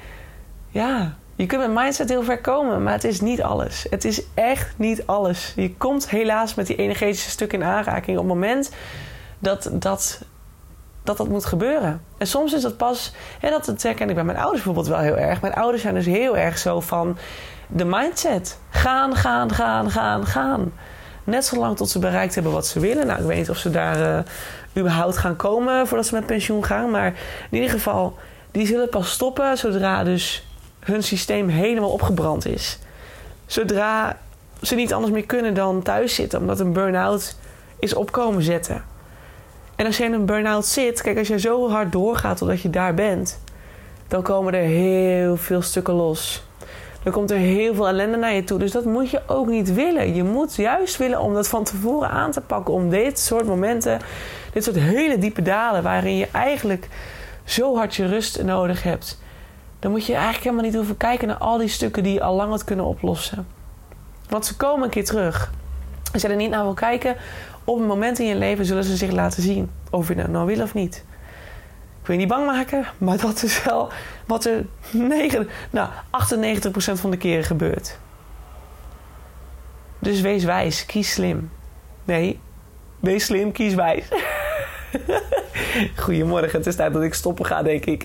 Ja, 0.68 1.16
je 1.37 1.47
kunt 1.47 1.61
met 1.61 1.83
mindset 1.83 2.09
heel 2.09 2.23
ver 2.23 2.40
komen, 2.40 2.83
maar 2.83 2.92
het 2.92 3.05
is 3.05 3.20
niet 3.20 3.42
alles. 3.42 3.87
Het 3.90 4.05
is 4.05 4.23
echt 4.35 4.75
niet 4.77 5.07
alles. 5.07 5.53
Je 5.57 5.75
komt 5.75 6.11
helaas 6.11 6.55
met 6.55 6.66
die 6.66 6.77
energetische 6.77 7.31
stukken 7.31 7.61
in 7.61 7.66
aanraking 7.66 8.18
op 8.18 8.25
het 8.25 8.33
moment 8.33 8.70
dat 9.38 9.70
dat, 9.73 10.20
dat 11.03 11.16
dat 11.16 11.29
moet 11.29 11.44
gebeuren. 11.44 12.03
En 12.18 12.27
soms 12.27 12.53
is 12.53 12.62
dat 12.62 12.77
pas, 12.77 13.12
hè, 13.40 13.51
dat, 13.51 13.64
dat 13.64 13.83
herken 13.83 14.09
ik 14.09 14.14
bij 14.14 14.25
mijn 14.25 14.38
ouders 14.38 14.62
bijvoorbeeld 14.62 14.94
wel 14.94 15.05
heel 15.05 15.16
erg. 15.16 15.40
Mijn 15.40 15.55
ouders 15.55 15.83
zijn 15.83 15.94
dus 15.94 16.07
heel 16.07 16.37
erg 16.37 16.59
zo 16.59 16.81
van 16.81 17.18
de 17.66 17.85
mindset. 17.85 18.59
Gaan, 18.70 19.16
gaan, 19.16 19.51
gaan, 19.51 19.90
gaan, 19.90 20.27
gaan. 20.27 20.73
Net 21.25 21.44
zolang 21.44 21.77
tot 21.77 21.90
ze 21.90 21.99
bereikt 21.99 22.35
hebben 22.35 22.53
wat 22.53 22.66
ze 22.66 22.81
willen. 22.81 23.07
Nou, 23.07 23.20
ik 23.20 23.27
weet 23.27 23.37
niet 23.37 23.51
of 23.51 23.57
ze 23.57 23.70
daar 23.70 24.01
uh, 24.01 24.18
überhaupt 24.77 25.16
gaan 25.16 25.37
komen 25.37 25.87
voordat 25.87 26.07
ze 26.07 26.14
met 26.14 26.27
pensioen 26.27 26.64
gaan. 26.64 26.90
Maar 26.90 27.07
in 27.51 27.57
ieder 27.57 27.70
geval, 27.70 28.18
die 28.51 28.66
zullen 28.66 28.88
pas 28.88 29.11
stoppen 29.11 29.59
zodra 29.59 30.05
dus 30.05 30.44
hun 30.85 31.03
systeem 31.03 31.49
helemaal 31.49 31.90
opgebrand 31.90 32.47
is. 32.47 32.79
Zodra 33.47 34.18
ze 34.62 34.75
niet 34.75 34.92
anders 34.92 35.12
meer 35.12 35.27
kunnen 35.27 35.55
dan 35.55 35.83
thuis 35.83 36.14
zitten, 36.14 36.40
omdat 36.40 36.61
een 36.61 36.73
burn-out 36.73 37.37
is 37.79 37.94
opkomen 37.94 38.42
zetten. 38.42 38.85
En 39.77 39.87
als 39.87 39.97
je 39.97 40.05
in 40.05 40.12
een 40.12 40.27
burn-out 40.27 40.66
zit, 40.66 41.03
kijk, 41.03 41.18
als 41.18 41.29
je 41.29 41.38
zo 41.38 41.70
hard 41.70 41.92
doorgaat 41.92 42.37
totdat 42.37 42.61
je 42.61 42.70
daar 42.70 42.94
bent, 42.94 43.40
dan 44.09 44.23
komen 44.23 44.55
er 44.55 44.64
heel 44.64 45.37
veel 45.37 45.62
stukken 45.62 45.94
los. 45.94 46.42
Dan 47.03 47.12
komt 47.12 47.31
er 47.31 47.37
heel 47.37 47.75
veel 47.75 47.88
ellende 47.88 48.16
naar 48.16 48.35
je 48.35 48.44
toe. 48.44 48.59
Dus 48.59 48.73
dat 48.73 48.85
moet 48.85 49.11
je 49.11 49.20
ook 49.27 49.47
niet 49.47 49.75
willen. 49.75 50.14
Je 50.14 50.23
moet 50.23 50.55
juist 50.55 50.97
willen 50.97 51.20
om 51.20 51.35
dat 51.35 51.49
van 51.49 51.64
tevoren 51.64 52.11
aan 52.11 52.31
te 52.31 52.40
pakken. 52.40 52.75
Om 52.75 52.90
dit 52.90 53.18
soort 53.18 53.47
momenten, 53.47 54.01
dit 54.53 54.64
soort 54.64 54.77
hele 54.77 55.18
diepe 55.18 55.42
dalen, 55.42 55.83
waarin 55.83 56.16
je 56.16 56.29
eigenlijk 56.33 56.88
zo 57.44 57.77
hard 57.77 57.94
je 57.94 58.07
rust 58.07 58.42
nodig 58.42 58.83
hebt. 58.83 59.23
Dan 59.85 59.92
moet 59.92 60.07
je 60.07 60.12
eigenlijk 60.12 60.44
helemaal 60.44 60.64
niet 60.64 60.75
hoeven 60.75 60.97
kijken 60.97 61.29
naar 61.29 61.37
al 61.37 61.59
die 61.59 61.68
stukken 61.68 62.03
die 62.03 62.12
je 62.12 62.23
al 62.23 62.35
lang 62.35 62.51
had 62.51 62.64
kunnen 62.64 62.85
oplossen. 62.85 63.47
Want 64.29 64.47
ze 64.47 64.57
komen 64.57 64.85
een 64.85 64.90
keer 64.90 65.05
terug. 65.05 65.53
Als 66.12 66.23
je 66.23 66.29
er 66.29 66.37
niet 66.37 66.51
naar 66.51 66.62
wil 66.62 66.75
kijken, 66.75 67.16
op 67.64 67.79
een 67.79 67.87
moment 67.87 68.18
in 68.18 68.27
je 68.27 68.35
leven 68.35 68.64
zullen 68.64 68.85
ze 68.85 68.97
zich 68.97 69.11
laten 69.11 69.42
zien. 69.42 69.70
Of 69.90 70.09
je 70.09 70.14
dat 70.14 70.29
nou 70.29 70.47
wil 70.47 70.62
of 70.62 70.75
niet. 70.75 71.05
Ik 72.01 72.07
wil 72.07 72.14
je 72.14 72.20
niet 72.20 72.29
bang 72.29 72.47
maken, 72.47 72.87
maar 72.99 73.18
dat 73.18 73.42
is 73.42 73.62
wel 73.64 73.90
wat 74.27 74.44
er 74.44 74.66
9, 74.90 75.49
nou, 75.70 75.88
98% 75.90 76.70
van 76.92 77.11
de 77.11 77.16
keren 77.16 77.44
gebeurt. 77.44 77.99
Dus 79.99 80.20
wees 80.20 80.44
wijs, 80.44 80.87
kies 80.87 81.12
slim. 81.12 81.51
Nee, 82.05 82.40
wees 83.01 83.25
slim, 83.25 83.53
kies 83.53 83.75
wijs. 83.75 84.09
Goedemorgen, 86.05 86.59
het 86.59 86.67
is 86.67 86.77
tijd 86.77 86.93
dat 86.93 87.03
ik 87.03 87.15
stoppen 87.15 87.47
ga, 87.47 87.63
denk 87.63 87.85
ik. 87.85 88.05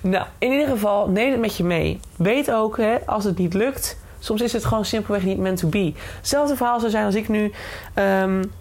Nou, 0.00 0.26
in 0.38 0.52
ieder 0.52 0.68
geval, 0.68 1.08
neem 1.08 1.30
het 1.30 1.40
met 1.40 1.56
je 1.56 1.64
mee. 1.64 2.00
Weet 2.16 2.52
ook, 2.52 2.76
hè, 2.76 2.96
als 3.06 3.24
het 3.24 3.38
niet 3.38 3.54
lukt, 3.54 3.98
soms 4.18 4.40
is 4.40 4.52
het 4.52 4.64
gewoon 4.64 4.84
simpelweg 4.84 5.22
niet 5.22 5.38
meant 5.38 5.58
to 5.58 5.68
be. 5.68 5.92
Hetzelfde 6.16 6.56
verhaal 6.56 6.78
zou 6.78 6.90
zijn 6.90 7.04
als 7.04 7.14
ik 7.14 7.28
nu. 7.28 7.52
Um, 7.94 8.52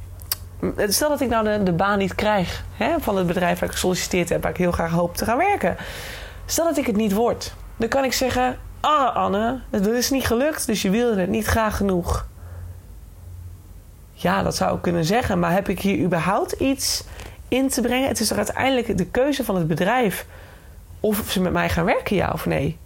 stel 0.88 1.10
dat 1.10 1.22
ik 1.22 1.30
nou 1.30 1.44
de, 1.44 1.64
de 1.64 1.74
baan 1.74 1.98
niet 1.98 2.16
krijg 2.16 2.64
hè, 2.78 3.00
van 3.00 3.18
het 3.18 3.28
bedrijf 3.28 3.60
waar 3.60 3.70
ik 3.70 3.76
gesolliciteerd 3.76 4.30
heb, 4.30 4.42
waar 4.42 4.52
ik 4.52 4.58
heel 4.58 4.72
graag 4.72 4.92
hoop 4.92 5.16
te 5.16 5.26
gaan 5.26 5.38
werken. 5.38 5.78
Stel 6.46 6.66
dat 6.66 6.78
ik 6.78 6.86
het 6.86 6.96
niet 6.96 7.14
word, 7.14 7.54
dan 7.78 7.90
kan 7.90 8.04
ik 8.04 8.14
zeggen: 8.14 8.58
Ah, 8.80 9.16
Anne, 9.16 9.60
het 9.70 9.88
is 9.88 10.10
niet 10.10 10.26
gelukt, 10.26 10.66
dus 10.66 10.82
je 10.82 10.90
wilde 10.90 11.20
het 11.20 11.30
niet 11.30 11.46
graag 11.46 11.78
genoeg. 11.78 12.28
Ja, 14.14 14.44
dat 14.44 14.56
zou 14.56 14.76
ik 14.76 14.82
kunnen 14.82 15.06
zeggen, 15.06 15.40
maar 15.40 15.52
heb 15.52 15.70
ik 15.70 15.80
hier 15.80 16.06
überhaupt 16.06 16.52
iets 16.52 17.04
in 17.54 17.70
te 17.70 17.82
brengen? 17.82 18.08
Het 18.08 18.20
is 18.20 18.28
toch 18.28 18.38
uiteindelijk 18.38 18.98
de 18.98 19.06
keuze 19.06 19.44
van 19.44 19.56
het 19.56 19.68
bedrijf 19.68 20.26
of 21.00 21.24
ze 21.28 21.42
met 21.42 21.54
mij 21.54 21.70
gaan 21.70 21.86
werken, 21.86 22.16
ja 22.16 22.30
of 22.34 22.46
nee? 22.46 22.78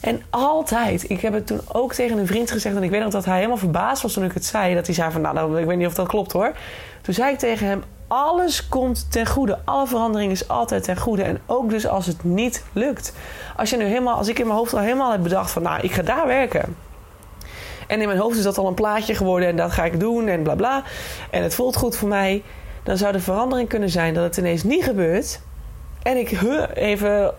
En 0.00 0.22
altijd, 0.30 1.10
ik 1.10 1.20
heb 1.20 1.32
het 1.32 1.46
toen 1.46 1.60
ook 1.72 1.92
tegen 1.92 2.18
een 2.18 2.26
vriend 2.26 2.50
gezegd... 2.50 2.76
en 2.76 2.82
ik 2.82 2.90
weet 2.90 3.02
nog 3.02 3.12
dat 3.12 3.24
hij 3.24 3.36
helemaal 3.36 3.56
verbaasd 3.56 4.02
was 4.02 4.12
toen 4.12 4.24
ik 4.24 4.32
het 4.32 4.44
zei. 4.44 4.74
Dat 4.74 4.86
hij 4.86 4.94
zei 4.94 5.10
van, 5.10 5.20
nou, 5.20 5.34
nou 5.34 5.60
ik 5.60 5.66
weet 5.66 5.76
niet 5.76 5.86
of 5.86 5.94
dat 5.94 6.08
klopt 6.08 6.32
hoor. 6.32 6.52
Toen 7.02 7.14
zei 7.14 7.32
ik 7.32 7.38
tegen 7.38 7.66
hem, 7.66 7.82
alles 8.06 8.68
komt 8.68 9.12
ten 9.12 9.26
goede. 9.26 9.58
Alle 9.64 9.86
verandering 9.86 10.32
is 10.32 10.48
altijd 10.48 10.84
ten 10.84 10.96
goede. 10.96 11.22
En 11.22 11.40
ook 11.46 11.70
dus 11.70 11.86
als 11.86 12.06
het 12.06 12.24
niet 12.24 12.64
lukt. 12.72 13.12
Als, 13.56 13.70
je 13.70 13.76
nu 13.76 13.84
helemaal, 13.84 14.16
als 14.16 14.28
ik 14.28 14.38
in 14.38 14.46
mijn 14.46 14.58
hoofd 14.58 14.72
al 14.72 14.80
helemaal 14.80 15.10
heb 15.10 15.22
bedacht 15.22 15.50
van, 15.50 15.62
nou, 15.62 15.80
ik 15.80 15.92
ga 15.92 16.02
daar 16.02 16.26
werken... 16.26 16.76
En 17.86 18.00
in 18.00 18.06
mijn 18.06 18.18
hoofd 18.20 18.36
is 18.36 18.42
dat 18.42 18.58
al 18.58 18.66
een 18.66 18.74
plaatje 18.74 19.14
geworden 19.14 19.48
en 19.48 19.56
dat 19.56 19.72
ga 19.72 19.84
ik 19.84 20.00
doen 20.00 20.28
en 20.28 20.42
bla 20.42 20.54
bla. 20.54 20.82
En 21.30 21.42
het 21.42 21.54
voelt 21.54 21.76
goed 21.76 21.96
voor 21.96 22.08
mij. 22.08 22.42
Dan 22.88 22.96
zou 22.96 23.12
de 23.12 23.20
verandering 23.20 23.68
kunnen 23.68 23.90
zijn 23.90 24.14
dat 24.14 24.24
het 24.24 24.36
ineens 24.36 24.62
niet 24.62 24.84
gebeurt. 24.84 25.40
En 26.02 26.16
ik 26.16 26.38
even 26.74 27.34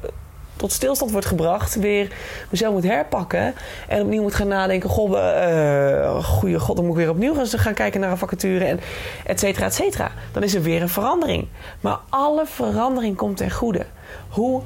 tot 0.56 0.72
stilstand 0.72 1.12
wordt 1.12 1.26
gebracht, 1.26 1.76
weer 1.76 2.12
mezelf 2.50 2.74
moet 2.74 2.84
herpakken 2.84 3.54
en 3.88 4.02
opnieuw 4.02 4.22
moet 4.22 4.36
gaan 4.36 4.48
nadenken: 4.48 4.90
goh, 4.90 5.12
uh, 5.12 6.24
goede 6.24 6.60
god, 6.60 6.76
dan 6.76 6.86
moet 6.86 6.94
ik 6.98 7.02
weer 7.02 7.10
opnieuw 7.10 7.36
gaan 7.46 7.74
kijken 7.74 8.00
naar 8.00 8.12
een 8.12 8.18
vacature 8.18 8.66
en 8.66 8.80
et 9.26 9.40
cetera, 9.40 9.66
et 9.66 9.74
cetera. 9.74 10.12
Dan 10.32 10.44
is 10.44 10.56
er 10.56 10.62
weer 10.62 10.82
een 10.82 10.90
verandering. 10.90 11.48
Maar 11.80 12.00
alle 12.10 12.46
verandering 12.46 13.16
komt 13.16 13.38
ten 13.38 13.52
goede. 13.52 13.86
Hoe 14.30 14.62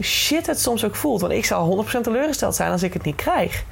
shit 0.00 0.46
het 0.46 0.60
soms 0.60 0.84
ook 0.84 0.94
voelt, 0.94 1.20
want 1.20 1.32
ik 1.32 1.44
zal 1.44 1.86
100% 1.96 2.00
teleurgesteld 2.00 2.54
zijn 2.54 2.72
als 2.72 2.82
ik 2.82 2.92
het 2.92 3.04
niet 3.04 3.16
krijg. 3.16 3.64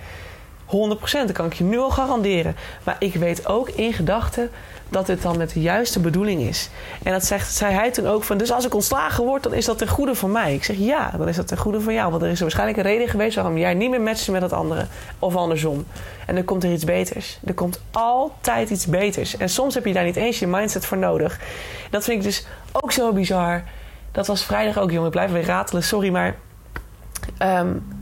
100%, 0.66 0.68
dat 1.10 1.32
kan 1.32 1.46
ik 1.46 1.52
je 1.52 1.64
nu 1.64 1.78
al 1.78 1.90
garanderen. 1.90 2.56
Maar 2.84 2.96
ik 2.98 3.14
weet 3.14 3.46
ook 3.46 3.68
in 3.68 3.92
gedachten 3.92 4.50
dat 4.88 5.06
dit 5.06 5.22
dan 5.22 5.38
met 5.38 5.52
de 5.52 5.60
juiste 5.60 6.00
bedoeling 6.00 6.40
is. 6.40 6.70
En 7.02 7.12
dat 7.12 7.24
zegt, 7.24 7.54
zei 7.54 7.74
hij 7.74 7.90
toen 7.90 8.06
ook 8.06 8.24
van, 8.24 8.38
dus 8.38 8.52
als 8.52 8.64
ik 8.66 8.74
ontslagen 8.74 9.24
word, 9.24 9.42
dan 9.42 9.54
is 9.54 9.64
dat 9.64 9.78
ten 9.78 9.88
goede 9.88 10.14
voor 10.14 10.28
mij. 10.28 10.54
Ik 10.54 10.64
zeg 10.64 10.76
ja, 10.76 11.10
dan 11.18 11.28
is 11.28 11.36
dat 11.36 11.48
ten 11.48 11.58
goede 11.58 11.80
voor 11.80 11.92
jou. 11.92 12.10
Want 12.10 12.22
er 12.22 12.28
is 12.28 12.40
waarschijnlijk 12.40 12.78
een 12.78 12.84
reden 12.84 13.08
geweest 13.08 13.34
waarom 13.34 13.58
jij 13.58 13.74
niet 13.74 13.90
meer 13.90 14.00
matcht 14.00 14.28
met 14.28 14.40
dat 14.40 14.52
andere. 14.52 14.86
Of 15.18 15.36
andersom. 15.36 15.86
En 16.26 16.34
dan 16.34 16.44
komt 16.44 16.64
er 16.64 16.72
iets 16.72 16.84
beters. 16.84 17.38
Er 17.44 17.54
komt 17.54 17.80
altijd 17.90 18.70
iets 18.70 18.86
beters. 18.86 19.36
En 19.36 19.48
soms 19.48 19.74
heb 19.74 19.84
je 19.84 19.92
daar 19.92 20.04
niet 20.04 20.16
eens 20.16 20.38
je 20.38 20.46
mindset 20.46 20.86
voor 20.86 20.98
nodig. 20.98 21.40
Dat 21.90 22.04
vind 22.04 22.18
ik 22.18 22.24
dus 22.24 22.46
ook 22.72 22.92
zo 22.92 23.12
bizar. 23.12 23.62
Dat 24.12 24.26
was 24.26 24.44
vrijdag 24.44 24.78
ook, 24.78 24.90
jongen. 24.90 25.06
Ik 25.06 25.12
blijf 25.12 25.32
weer 25.32 25.44
ratelen, 25.44 25.82
sorry, 25.82 26.10
maar... 26.10 26.34
Um, 27.42 27.95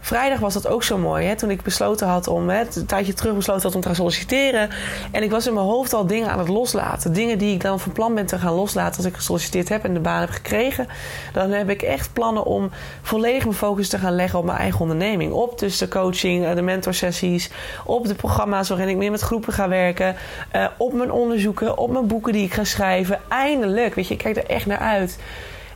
Vrijdag 0.00 0.38
was 0.38 0.54
dat 0.54 0.66
ook 0.66 0.82
zo 0.82 0.98
mooi. 0.98 1.26
Hè? 1.26 1.36
Toen 1.36 1.50
ik 1.50 1.62
besloten 1.62 2.06
had 2.06 2.26
om, 2.26 2.48
hè, 2.48 2.60
een 2.74 2.86
tijdje 2.86 3.14
terug 3.14 3.34
besloten 3.34 3.62
had 3.62 3.74
om 3.74 3.80
te 3.80 3.86
gaan 3.86 3.96
solliciteren. 3.96 4.68
En 5.10 5.22
ik 5.22 5.30
was 5.30 5.46
in 5.46 5.54
mijn 5.54 5.66
hoofd 5.66 5.92
al 5.92 6.06
dingen 6.06 6.30
aan 6.30 6.38
het 6.38 6.48
loslaten. 6.48 7.12
Dingen 7.12 7.38
die 7.38 7.54
ik 7.54 7.62
dan 7.62 7.80
van 7.80 7.92
plan 7.92 8.14
ben 8.14 8.26
te 8.26 8.38
gaan 8.38 8.54
loslaten 8.54 8.96
als 8.96 9.06
ik 9.06 9.14
gesolliciteerd 9.14 9.68
heb 9.68 9.84
en 9.84 9.94
de 9.94 10.00
baan 10.00 10.20
heb 10.20 10.30
gekregen. 10.30 10.86
Dan 11.32 11.50
heb 11.50 11.70
ik 11.70 11.82
echt 11.82 12.12
plannen 12.12 12.44
om 12.44 12.70
volledig 13.02 13.42
mijn 13.42 13.56
focus 13.56 13.88
te 13.88 13.98
gaan 13.98 14.14
leggen 14.14 14.38
op 14.38 14.44
mijn 14.44 14.58
eigen 14.58 14.80
onderneming. 14.80 15.32
Op 15.32 15.58
dus 15.58 15.78
de 15.78 15.88
coaching, 15.88 16.46
eh, 16.46 16.54
de 16.54 16.62
mentorsessies, 16.62 17.50
op 17.84 18.06
de 18.06 18.14
programma's 18.14 18.68
waarin 18.68 18.88
ik 18.88 18.96
meer 18.96 19.10
met 19.10 19.20
groepen 19.20 19.52
ga 19.52 19.68
werken. 19.68 20.16
Uh, 20.56 20.66
op 20.76 20.92
mijn 20.92 21.12
onderzoeken, 21.12 21.78
op 21.78 21.90
mijn 21.90 22.06
boeken 22.06 22.32
die 22.32 22.44
ik 22.44 22.54
ga 22.54 22.64
schrijven. 22.64 23.20
Eindelijk, 23.28 23.94
weet 23.94 24.08
je, 24.08 24.14
ik 24.14 24.20
kijk 24.20 24.36
er 24.36 24.46
echt 24.46 24.66
naar 24.66 24.78
uit. 24.78 25.18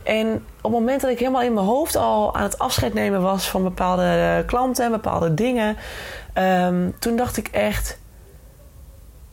En 0.03 0.33
op 0.33 0.71
het 0.71 0.71
moment 0.71 1.01
dat 1.01 1.11
ik 1.11 1.19
helemaal 1.19 1.41
in 1.41 1.53
mijn 1.53 1.65
hoofd 1.65 1.95
al 1.95 2.35
aan 2.35 2.43
het 2.43 2.59
afscheid 2.59 2.93
nemen 2.93 3.21
was 3.21 3.49
van 3.49 3.63
bepaalde 3.63 4.43
klanten 4.45 4.85
en 4.85 4.91
bepaalde 4.91 5.33
dingen, 5.33 5.77
ehm, 6.33 6.89
toen 6.99 7.15
dacht 7.15 7.37
ik 7.37 7.47
echt. 7.47 8.01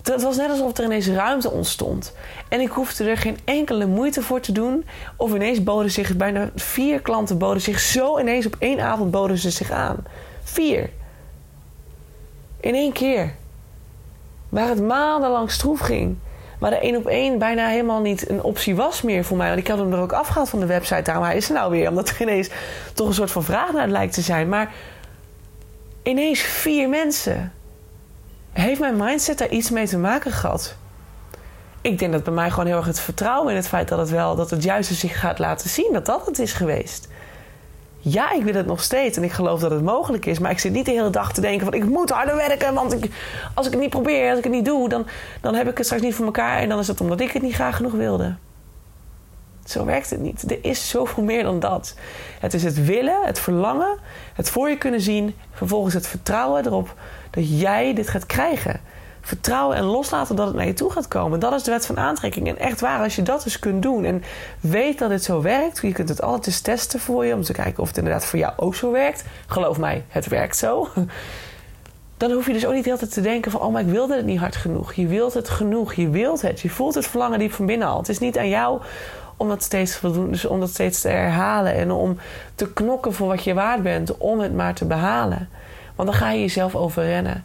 Het 0.02 0.22
was 0.22 0.36
net 0.36 0.50
alsof 0.50 0.78
er 0.78 0.84
ineens 0.84 1.08
ruimte 1.08 1.50
ontstond. 1.50 2.14
En 2.48 2.60
ik 2.60 2.70
hoefde 2.70 3.04
er 3.04 3.16
geen 3.16 3.38
enkele 3.44 3.86
moeite 3.86 4.22
voor 4.22 4.40
te 4.40 4.52
doen. 4.52 4.86
Of 5.16 5.34
ineens 5.34 5.62
boden 5.62 5.90
zich 5.90 6.16
bijna 6.16 6.50
vier 6.54 7.00
klanten 7.00 7.38
boden 7.38 7.62
zich 7.62 7.80
zo 7.80 8.18
ineens 8.18 8.46
op 8.46 8.56
één 8.58 8.80
avond 8.80 9.10
boden 9.10 9.38
ze 9.38 9.50
zich 9.50 9.70
aan. 9.70 10.04
Vier. 10.42 10.90
In 12.60 12.74
één 12.74 12.92
keer. 12.92 13.34
Waar 14.48 14.68
het 14.68 14.80
maandenlang 14.80 15.50
stroef 15.50 15.80
ging. 15.80 16.16
Maar 16.60 16.70
de 16.70 16.78
één 16.78 16.96
op 16.96 17.06
één 17.06 17.38
bijna 17.38 17.66
helemaal 17.66 18.00
niet 18.00 18.30
een 18.30 18.42
optie 18.42 18.74
was 18.74 19.02
meer 19.02 19.24
voor 19.24 19.36
mij. 19.36 19.48
Want 19.48 19.60
ik 19.60 19.68
had 19.68 19.78
hem 19.78 19.92
er 19.92 19.98
ook 20.00 20.12
afgehaald 20.12 20.48
van 20.48 20.60
de 20.60 20.66
website. 20.66 21.02
Daarom 21.02 21.24
hij 21.24 21.36
is 21.36 21.48
er 21.48 21.54
nou 21.54 21.70
weer. 21.70 21.88
Omdat 21.88 22.08
er 22.08 22.22
ineens 22.22 22.48
toch 22.94 23.06
een 23.08 23.14
soort 23.14 23.30
van 23.30 23.44
vraag 23.44 23.72
naar 23.72 23.88
lijkt 23.88 24.14
te 24.14 24.20
zijn. 24.20 24.48
Maar 24.48 24.72
ineens 26.02 26.40
vier 26.40 26.88
mensen. 26.88 27.52
Heeft 28.52 28.80
mijn 28.80 28.96
mindset 28.96 29.38
daar 29.38 29.48
iets 29.48 29.70
mee 29.70 29.86
te 29.86 29.98
maken 29.98 30.32
gehad? 30.32 30.76
Ik 31.80 31.98
denk 31.98 32.12
dat 32.12 32.24
bij 32.24 32.32
mij 32.32 32.50
gewoon 32.50 32.66
heel 32.66 32.76
erg 32.76 32.86
het 32.86 33.00
vertrouwen 33.00 33.50
in 33.50 33.56
het 33.56 33.68
feit 33.68 33.88
dat 33.88 33.98
het 33.98 34.10
wel, 34.10 34.36
dat 34.36 34.50
het 34.50 34.62
juiste 34.62 34.94
zich 34.94 35.20
gaat 35.20 35.38
laten 35.38 35.70
zien, 35.70 35.92
dat 35.92 36.06
dat 36.06 36.26
het 36.26 36.38
is 36.38 36.52
geweest 36.52 37.08
ja, 38.00 38.32
ik 38.32 38.42
wil 38.42 38.54
het 38.54 38.66
nog 38.66 38.82
steeds 38.82 39.16
en 39.16 39.24
ik 39.24 39.32
geloof 39.32 39.60
dat 39.60 39.70
het 39.70 39.82
mogelijk 39.82 40.26
is. 40.26 40.38
Maar 40.38 40.50
ik 40.50 40.58
zit 40.58 40.72
niet 40.72 40.84
de 40.84 40.90
hele 40.90 41.10
dag 41.10 41.32
te 41.32 41.40
denken 41.40 41.64
van 41.64 41.74
ik 41.74 41.84
moet 41.84 42.10
harder 42.10 42.36
werken. 42.36 42.74
Want 42.74 42.92
ik, 42.92 43.10
als 43.54 43.66
ik 43.66 43.72
het 43.72 43.80
niet 43.80 43.90
probeer, 43.90 44.28
als 44.28 44.38
ik 44.38 44.44
het 44.44 44.52
niet 44.52 44.64
doe, 44.64 44.88
dan, 44.88 45.06
dan 45.40 45.54
heb 45.54 45.68
ik 45.68 45.76
het 45.76 45.86
straks 45.86 46.02
niet 46.02 46.14
voor 46.14 46.24
elkaar. 46.24 46.58
En 46.58 46.68
dan 46.68 46.78
is 46.78 46.88
het 46.88 47.00
omdat 47.00 47.20
ik 47.20 47.30
het 47.30 47.42
niet 47.42 47.54
graag 47.54 47.76
genoeg 47.76 47.92
wilde. 47.92 48.36
Zo 49.64 49.84
werkt 49.84 50.10
het 50.10 50.20
niet. 50.20 50.50
Er 50.50 50.58
is 50.64 50.88
zoveel 50.88 51.22
meer 51.22 51.42
dan 51.42 51.60
dat. 51.60 51.94
Het 52.40 52.54
is 52.54 52.62
het 52.62 52.84
willen, 52.84 53.24
het 53.24 53.38
verlangen, 53.38 53.98
het 54.34 54.50
voor 54.50 54.68
je 54.68 54.78
kunnen 54.78 55.00
zien. 55.00 55.34
Vervolgens 55.52 55.94
het 55.94 56.06
vertrouwen 56.06 56.66
erop 56.66 56.94
dat 57.30 57.60
jij 57.60 57.94
dit 57.94 58.08
gaat 58.08 58.26
krijgen 58.26 58.80
vertrouwen 59.30 59.76
en 59.76 59.84
loslaten 59.84 60.36
dat 60.36 60.46
het 60.46 60.56
naar 60.56 60.66
je 60.66 60.72
toe 60.72 60.90
gaat 60.90 61.08
komen. 61.08 61.40
Dat 61.40 61.52
is 61.52 61.62
de 61.62 61.70
wet 61.70 61.86
van 61.86 61.98
aantrekking. 61.98 62.48
En 62.48 62.58
echt 62.58 62.80
waar, 62.80 63.02
als 63.02 63.16
je 63.16 63.22
dat 63.22 63.42
dus 63.42 63.58
kunt 63.58 63.82
doen 63.82 64.04
en 64.04 64.22
weet 64.60 64.98
dat 64.98 65.10
het 65.10 65.24
zo 65.24 65.42
werkt, 65.42 65.80
je 65.82 65.92
kunt 65.92 66.08
het 66.08 66.22
altijd 66.22 66.46
eens 66.46 66.60
testen 66.60 67.00
voor 67.00 67.26
je 67.26 67.34
om 67.34 67.42
te 67.42 67.52
kijken 67.52 67.82
of 67.82 67.88
het 67.88 67.96
inderdaad 67.96 68.24
voor 68.24 68.38
jou 68.38 68.52
ook 68.56 68.74
zo 68.74 68.90
werkt. 68.90 69.24
Geloof 69.46 69.78
mij, 69.78 70.04
het 70.08 70.26
werkt 70.26 70.56
zo. 70.56 70.88
dan 72.16 72.30
hoef 72.30 72.46
je 72.46 72.52
dus 72.52 72.66
ook 72.66 72.74
niet 72.74 72.90
altijd 72.90 73.12
te 73.12 73.20
denken 73.20 73.50
van... 73.50 73.60
oh, 73.60 73.72
maar 73.72 73.82
ik 73.82 73.88
wilde 73.88 74.16
het 74.16 74.24
niet 74.24 74.38
hard 74.38 74.56
genoeg. 74.56 74.92
Je 74.92 75.06
wilt 75.06 75.34
het 75.34 75.48
genoeg. 75.48 75.94
Je 75.94 76.08
wilt 76.08 76.42
het. 76.42 76.60
Je 76.60 76.70
voelt 76.70 76.94
het 76.94 77.06
verlangen 77.06 77.38
diep 77.38 77.52
van 77.52 77.66
binnen 77.66 77.88
al. 77.88 77.98
Het 77.98 78.08
is 78.08 78.18
niet 78.18 78.38
aan 78.38 78.48
jou 78.48 78.80
om 79.36 79.48
dat 79.48 79.62
steeds 79.62 80.00
te 80.00 80.10
doen. 80.10 80.30
Dus 80.30 80.44
om 80.44 80.60
dat 80.60 80.70
steeds 80.70 81.00
te 81.00 81.08
herhalen. 81.08 81.74
En 81.74 81.90
om 81.90 82.18
te 82.54 82.72
knokken 82.72 83.12
voor 83.12 83.28
wat 83.28 83.44
je 83.44 83.54
waard 83.54 83.82
bent. 83.82 84.16
Om 84.16 84.40
het 84.40 84.54
maar 84.54 84.74
te 84.74 84.84
behalen. 84.84 85.48
Want 85.94 86.08
dan 86.08 86.18
ga 86.18 86.30
je 86.30 86.40
jezelf 86.40 86.74
overrennen. 86.74 87.44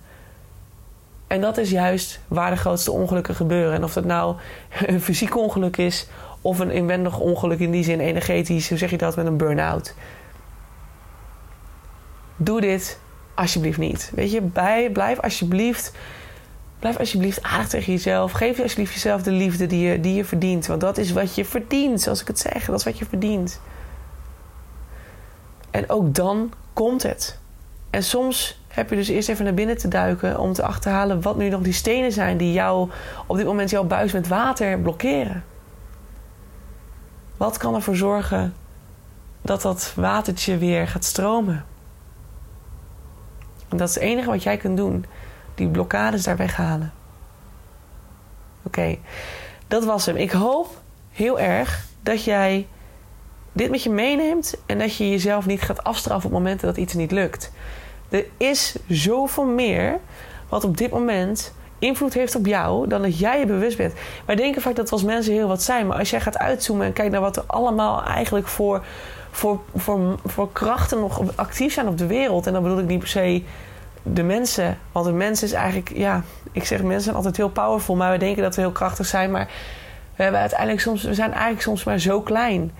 En 1.27 1.41
dat 1.41 1.57
is 1.57 1.69
juist 1.69 2.19
waar 2.27 2.49
de 2.49 2.57
grootste 2.57 2.91
ongelukken 2.91 3.35
gebeuren. 3.35 3.73
En 3.73 3.83
of 3.83 3.93
dat 3.93 4.05
nou 4.05 4.35
een 4.85 5.01
fysiek 5.01 5.37
ongeluk 5.37 5.77
is... 5.77 6.07
of 6.41 6.59
een 6.59 6.71
inwendig 6.71 7.19
ongeluk 7.19 7.59
in 7.59 7.71
die 7.71 7.83
zin 7.83 7.99
energetisch. 7.99 8.69
Hoe 8.69 8.77
zeg 8.77 8.89
je 8.89 8.97
dat 8.97 9.15
met 9.15 9.25
een 9.25 9.37
burn-out? 9.37 9.93
Doe 12.35 12.61
dit 12.61 12.99
alsjeblieft 13.35 13.77
niet. 13.77 14.11
Weet 14.15 14.31
je, 14.31 14.41
blijf 14.91 15.19
alsjeblieft... 15.19 15.91
Blijf 16.79 16.97
alsjeblieft 16.97 17.43
aardig 17.43 17.67
tegen 17.67 17.93
jezelf. 17.93 18.31
Geef 18.31 18.59
alsjeblieft 18.59 18.93
jezelf 18.93 19.21
de 19.21 19.31
liefde 19.31 19.65
die 19.65 19.87
je, 19.87 19.99
die 19.99 20.13
je 20.13 20.25
verdient. 20.25 20.65
Want 20.65 20.81
dat 20.81 20.97
is 20.97 21.11
wat 21.11 21.35
je 21.35 21.45
verdient, 21.45 22.01
zoals 22.01 22.21
ik 22.21 22.27
het 22.27 22.39
zeg. 22.39 22.65
Dat 22.65 22.79
is 22.79 22.83
wat 22.83 22.97
je 22.97 23.05
verdient. 23.05 23.61
En 25.71 25.89
ook 25.89 26.13
dan 26.15 26.53
komt 26.73 27.03
het. 27.03 27.39
En 27.89 28.03
soms 28.03 28.59
heb 28.75 28.89
je 28.89 28.95
dus 28.95 29.07
eerst 29.07 29.29
even 29.29 29.45
naar 29.45 29.53
binnen 29.53 29.77
te 29.77 29.87
duiken 29.87 30.39
om 30.39 30.53
te 30.53 30.63
achterhalen 30.63 31.21
wat 31.21 31.37
nu 31.37 31.49
nog 31.49 31.61
die 31.61 31.73
stenen 31.73 32.11
zijn 32.11 32.37
die 32.37 32.53
jou 32.53 32.89
op 33.27 33.37
dit 33.37 33.45
moment 33.45 33.69
jouw 33.69 33.83
buis 33.83 34.11
met 34.11 34.27
water 34.27 34.79
blokkeren. 34.79 35.43
Wat 37.37 37.57
kan 37.57 37.75
ervoor 37.75 37.95
zorgen 37.95 38.53
dat 39.41 39.61
dat 39.61 39.93
watertje 39.95 40.57
weer 40.57 40.87
gaat 40.87 41.03
stromen? 41.03 41.65
En 43.69 43.77
dat 43.77 43.89
is 43.89 43.95
het 43.95 44.03
enige 44.03 44.29
wat 44.29 44.43
jij 44.43 44.57
kunt 44.57 44.77
doen. 44.77 45.05
Die 45.55 45.67
blokkades 45.67 46.23
daar 46.23 46.37
weghalen. 46.37 46.93
Oké, 48.63 48.97
dat 49.67 49.85
was 49.85 50.05
hem. 50.05 50.15
Ik 50.15 50.31
hoop 50.31 50.81
heel 51.11 51.39
erg 51.39 51.85
dat 52.01 52.23
jij 52.23 52.67
dit 53.51 53.69
met 53.69 53.83
je 53.83 53.89
meeneemt 53.89 54.55
en 54.65 54.79
dat 54.79 54.95
je 54.95 55.09
jezelf 55.09 55.45
niet 55.45 55.61
gaat 55.61 55.83
afstraffen 55.83 56.29
op 56.29 56.35
momenten 56.35 56.67
dat 56.67 56.77
iets 56.77 56.93
niet 56.93 57.11
lukt. 57.11 57.51
Er 58.15 58.25
is 58.37 58.75
zoveel 58.87 59.45
meer 59.45 59.99
wat 60.49 60.63
op 60.63 60.77
dit 60.77 60.91
moment 60.91 61.53
invloed 61.79 62.13
heeft 62.13 62.35
op 62.35 62.45
jou 62.45 62.87
dan 62.87 63.01
dat 63.01 63.19
jij 63.19 63.39
je 63.39 63.45
bewust 63.45 63.77
bent. 63.77 63.93
Wij 64.25 64.35
denken 64.35 64.61
vaak 64.61 64.75
dat 64.75 64.85
we 64.85 64.91
als 64.91 65.03
mensen 65.03 65.33
heel 65.33 65.47
wat 65.47 65.63
zijn, 65.63 65.87
maar 65.87 65.97
als 65.97 66.09
jij 66.09 66.21
gaat 66.21 66.37
uitzoomen 66.37 66.85
en 66.85 66.93
kijkt 66.93 67.11
naar 67.11 67.21
wat 67.21 67.37
er 67.37 67.43
allemaal 67.47 68.03
eigenlijk 68.03 68.47
voor, 68.47 68.83
voor, 69.31 69.59
voor, 69.75 70.19
voor 70.25 70.51
krachten 70.51 70.99
nog 70.99 71.21
actief 71.35 71.73
zijn 71.73 71.87
op 71.87 71.97
de 71.97 72.07
wereld, 72.07 72.47
en 72.47 72.53
dan 72.53 72.63
bedoel 72.63 72.79
ik 72.79 72.87
niet 72.87 72.99
per 72.99 73.07
se 73.07 73.43
de 74.03 74.23
mensen, 74.23 74.77
want 74.91 75.05
de 75.05 75.11
mens 75.11 75.43
is 75.43 75.51
eigenlijk, 75.51 75.91
ja, 75.95 76.23
ik 76.51 76.65
zeg 76.65 76.81
mensen 76.81 77.03
zijn 77.03 77.15
altijd 77.15 77.37
heel 77.37 77.49
powerful, 77.49 77.95
maar 77.95 78.11
we 78.11 78.17
denken 78.17 78.43
dat 78.43 78.55
we 78.55 78.61
heel 78.61 78.71
krachtig 78.71 79.05
zijn, 79.05 79.31
maar 79.31 79.47
we 80.15 80.23
hebben 80.23 80.41
uiteindelijk 80.41 80.81
soms, 80.81 81.03
we 81.03 81.13
zijn 81.13 81.31
eigenlijk 81.31 81.61
soms 81.61 81.83
maar 81.83 81.99
zo 81.99 82.21
klein. 82.21 82.71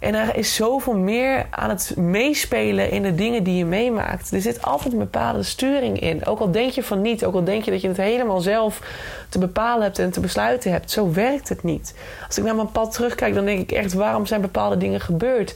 En 0.00 0.14
er 0.14 0.36
is 0.36 0.54
zoveel 0.54 0.96
meer 0.96 1.46
aan 1.50 1.68
het 1.68 1.96
meespelen 1.96 2.90
in 2.90 3.02
de 3.02 3.14
dingen 3.14 3.44
die 3.44 3.56
je 3.56 3.64
meemaakt. 3.64 4.32
Er 4.32 4.40
zit 4.40 4.62
altijd 4.62 4.92
een 4.92 4.98
bepaalde 4.98 5.42
sturing 5.42 6.00
in. 6.00 6.26
Ook 6.26 6.40
al 6.40 6.50
denk 6.50 6.70
je 6.70 6.82
van 6.82 7.02
niet, 7.02 7.24
ook 7.24 7.34
al 7.34 7.44
denk 7.44 7.64
je 7.64 7.70
dat 7.70 7.80
je 7.80 7.88
het 7.88 7.96
helemaal 7.96 8.40
zelf 8.40 8.80
te 9.28 9.38
bepalen 9.38 9.82
hebt 9.82 9.98
en 9.98 10.10
te 10.10 10.20
besluiten 10.20 10.72
hebt. 10.72 10.90
Zo 10.90 11.12
werkt 11.12 11.48
het 11.48 11.62
niet. 11.62 11.94
Als 12.26 12.38
ik 12.38 12.44
naar 12.44 12.54
mijn 12.54 12.72
pad 12.72 12.92
terugkijk, 12.92 13.34
dan 13.34 13.44
denk 13.44 13.60
ik 13.60 13.72
echt: 13.72 13.92
waarom 13.92 14.26
zijn 14.26 14.40
bepaalde 14.40 14.76
dingen 14.76 15.00
gebeurd? 15.00 15.54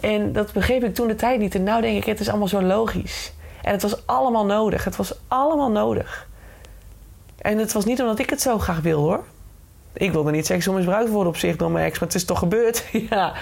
En 0.00 0.32
dat 0.32 0.52
begreep 0.52 0.84
ik 0.84 0.94
toen 0.94 1.08
de 1.08 1.14
tijd 1.14 1.38
niet. 1.38 1.54
En 1.54 1.62
nu 1.62 1.80
denk 1.80 1.96
ik: 1.96 2.04
het 2.04 2.20
is 2.20 2.28
allemaal 2.28 2.48
zo 2.48 2.62
logisch. 2.62 3.32
En 3.62 3.72
het 3.72 3.82
was 3.82 4.06
allemaal 4.06 4.46
nodig. 4.46 4.84
Het 4.84 4.96
was 4.96 5.14
allemaal 5.28 5.70
nodig. 5.70 6.28
En 7.38 7.58
het 7.58 7.72
was 7.72 7.84
niet 7.84 8.00
omdat 8.00 8.18
ik 8.18 8.30
het 8.30 8.40
zo 8.40 8.58
graag 8.58 8.80
wil 8.80 9.00
hoor 9.00 9.24
ik 9.94 10.12
wilde 10.12 10.30
niet 10.30 10.46
seksueel 10.46 10.76
misbruikt 10.76 11.10
worden 11.10 11.32
op 11.32 11.38
zich 11.38 11.56
door 11.56 11.70
mijn 11.70 11.86
ex, 11.86 11.98
maar 11.98 12.08
het 12.08 12.16
is 12.16 12.24
toch 12.24 12.38
gebeurd. 12.38 12.84
ja. 13.10 13.32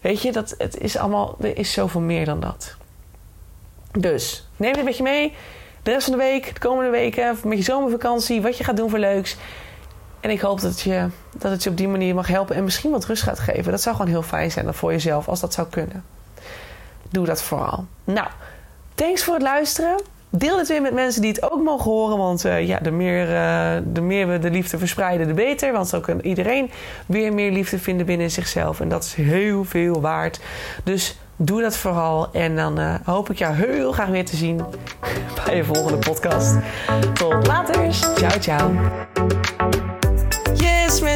Weet 0.00 0.22
je, 0.22 0.32
dat, 0.32 0.54
het 0.58 0.78
is 0.78 0.96
allemaal, 0.96 1.36
er 1.40 1.58
is 1.58 1.72
zoveel 1.72 2.00
meer 2.00 2.24
dan 2.24 2.40
dat. 2.40 2.76
Dus, 3.98 4.48
neem 4.56 4.72
dit 4.72 4.84
met 4.84 4.96
je 4.96 5.02
mee. 5.02 5.34
De 5.82 5.90
rest 5.90 6.08
van 6.08 6.18
de 6.18 6.22
week, 6.22 6.54
de 6.54 6.60
komende 6.60 6.90
weken, 6.90 7.38
met 7.44 7.58
je 7.58 7.64
zomervakantie, 7.64 8.42
wat 8.42 8.56
je 8.56 8.64
gaat 8.64 8.76
doen 8.76 8.90
voor 8.90 8.98
leuks. 8.98 9.36
En 10.20 10.30
ik 10.30 10.40
hoop 10.40 10.60
dat, 10.60 10.80
je, 10.80 11.08
dat 11.36 11.50
het 11.50 11.62
je 11.62 11.70
op 11.70 11.76
die 11.76 11.88
manier 11.88 12.14
mag 12.14 12.26
helpen 12.26 12.56
en 12.56 12.64
misschien 12.64 12.90
wat 12.90 13.04
rust 13.04 13.22
gaat 13.22 13.38
geven. 13.38 13.70
Dat 13.70 13.80
zou 13.80 13.96
gewoon 13.96 14.10
heel 14.10 14.22
fijn 14.22 14.50
zijn 14.50 14.74
voor 14.74 14.92
jezelf 14.92 15.28
als 15.28 15.40
dat 15.40 15.54
zou 15.54 15.68
kunnen. 15.68 16.04
Doe 17.10 17.26
dat 17.26 17.42
vooral. 17.42 17.86
Nou, 18.04 18.28
thanks 18.94 19.24
voor 19.24 19.34
het 19.34 19.42
luisteren. 19.42 20.00
Deel 20.30 20.58
het 20.58 20.68
weer 20.68 20.82
met 20.82 20.94
mensen 20.94 21.22
die 21.22 21.30
het 21.30 21.52
ook 21.52 21.62
mogen 21.62 21.90
horen. 21.90 22.18
Want 22.18 22.44
uh, 22.44 22.66
ja, 22.66 22.78
de 22.78 22.90
meer, 22.90 23.30
uh, 23.30 23.76
de 23.92 24.00
meer 24.00 24.28
we 24.28 24.38
de 24.38 24.50
liefde 24.50 24.78
verspreiden, 24.78 25.26
de 25.26 25.34
beter. 25.34 25.72
Want 25.72 25.88
zo 25.88 26.00
kan 26.00 26.20
iedereen 26.20 26.70
weer 27.06 27.32
meer 27.32 27.50
liefde 27.50 27.78
vinden 27.78 28.06
binnen 28.06 28.30
zichzelf. 28.30 28.80
En 28.80 28.88
dat 28.88 29.04
is 29.04 29.14
heel 29.14 29.64
veel 29.64 30.00
waard. 30.00 30.40
Dus 30.84 31.18
doe 31.36 31.60
dat 31.60 31.76
vooral. 31.76 32.32
En 32.32 32.56
dan 32.56 32.80
uh, 32.80 32.94
hoop 33.04 33.30
ik 33.30 33.38
jou 33.38 33.54
heel 33.54 33.92
graag 33.92 34.08
weer 34.08 34.24
te 34.24 34.36
zien 34.36 34.60
bij 35.44 35.54
de 35.54 35.64
volgende 35.64 35.98
podcast. 35.98 36.56
Tot 37.12 37.46
later. 37.46 37.92
Ciao, 37.92 38.38
ciao 38.40 38.70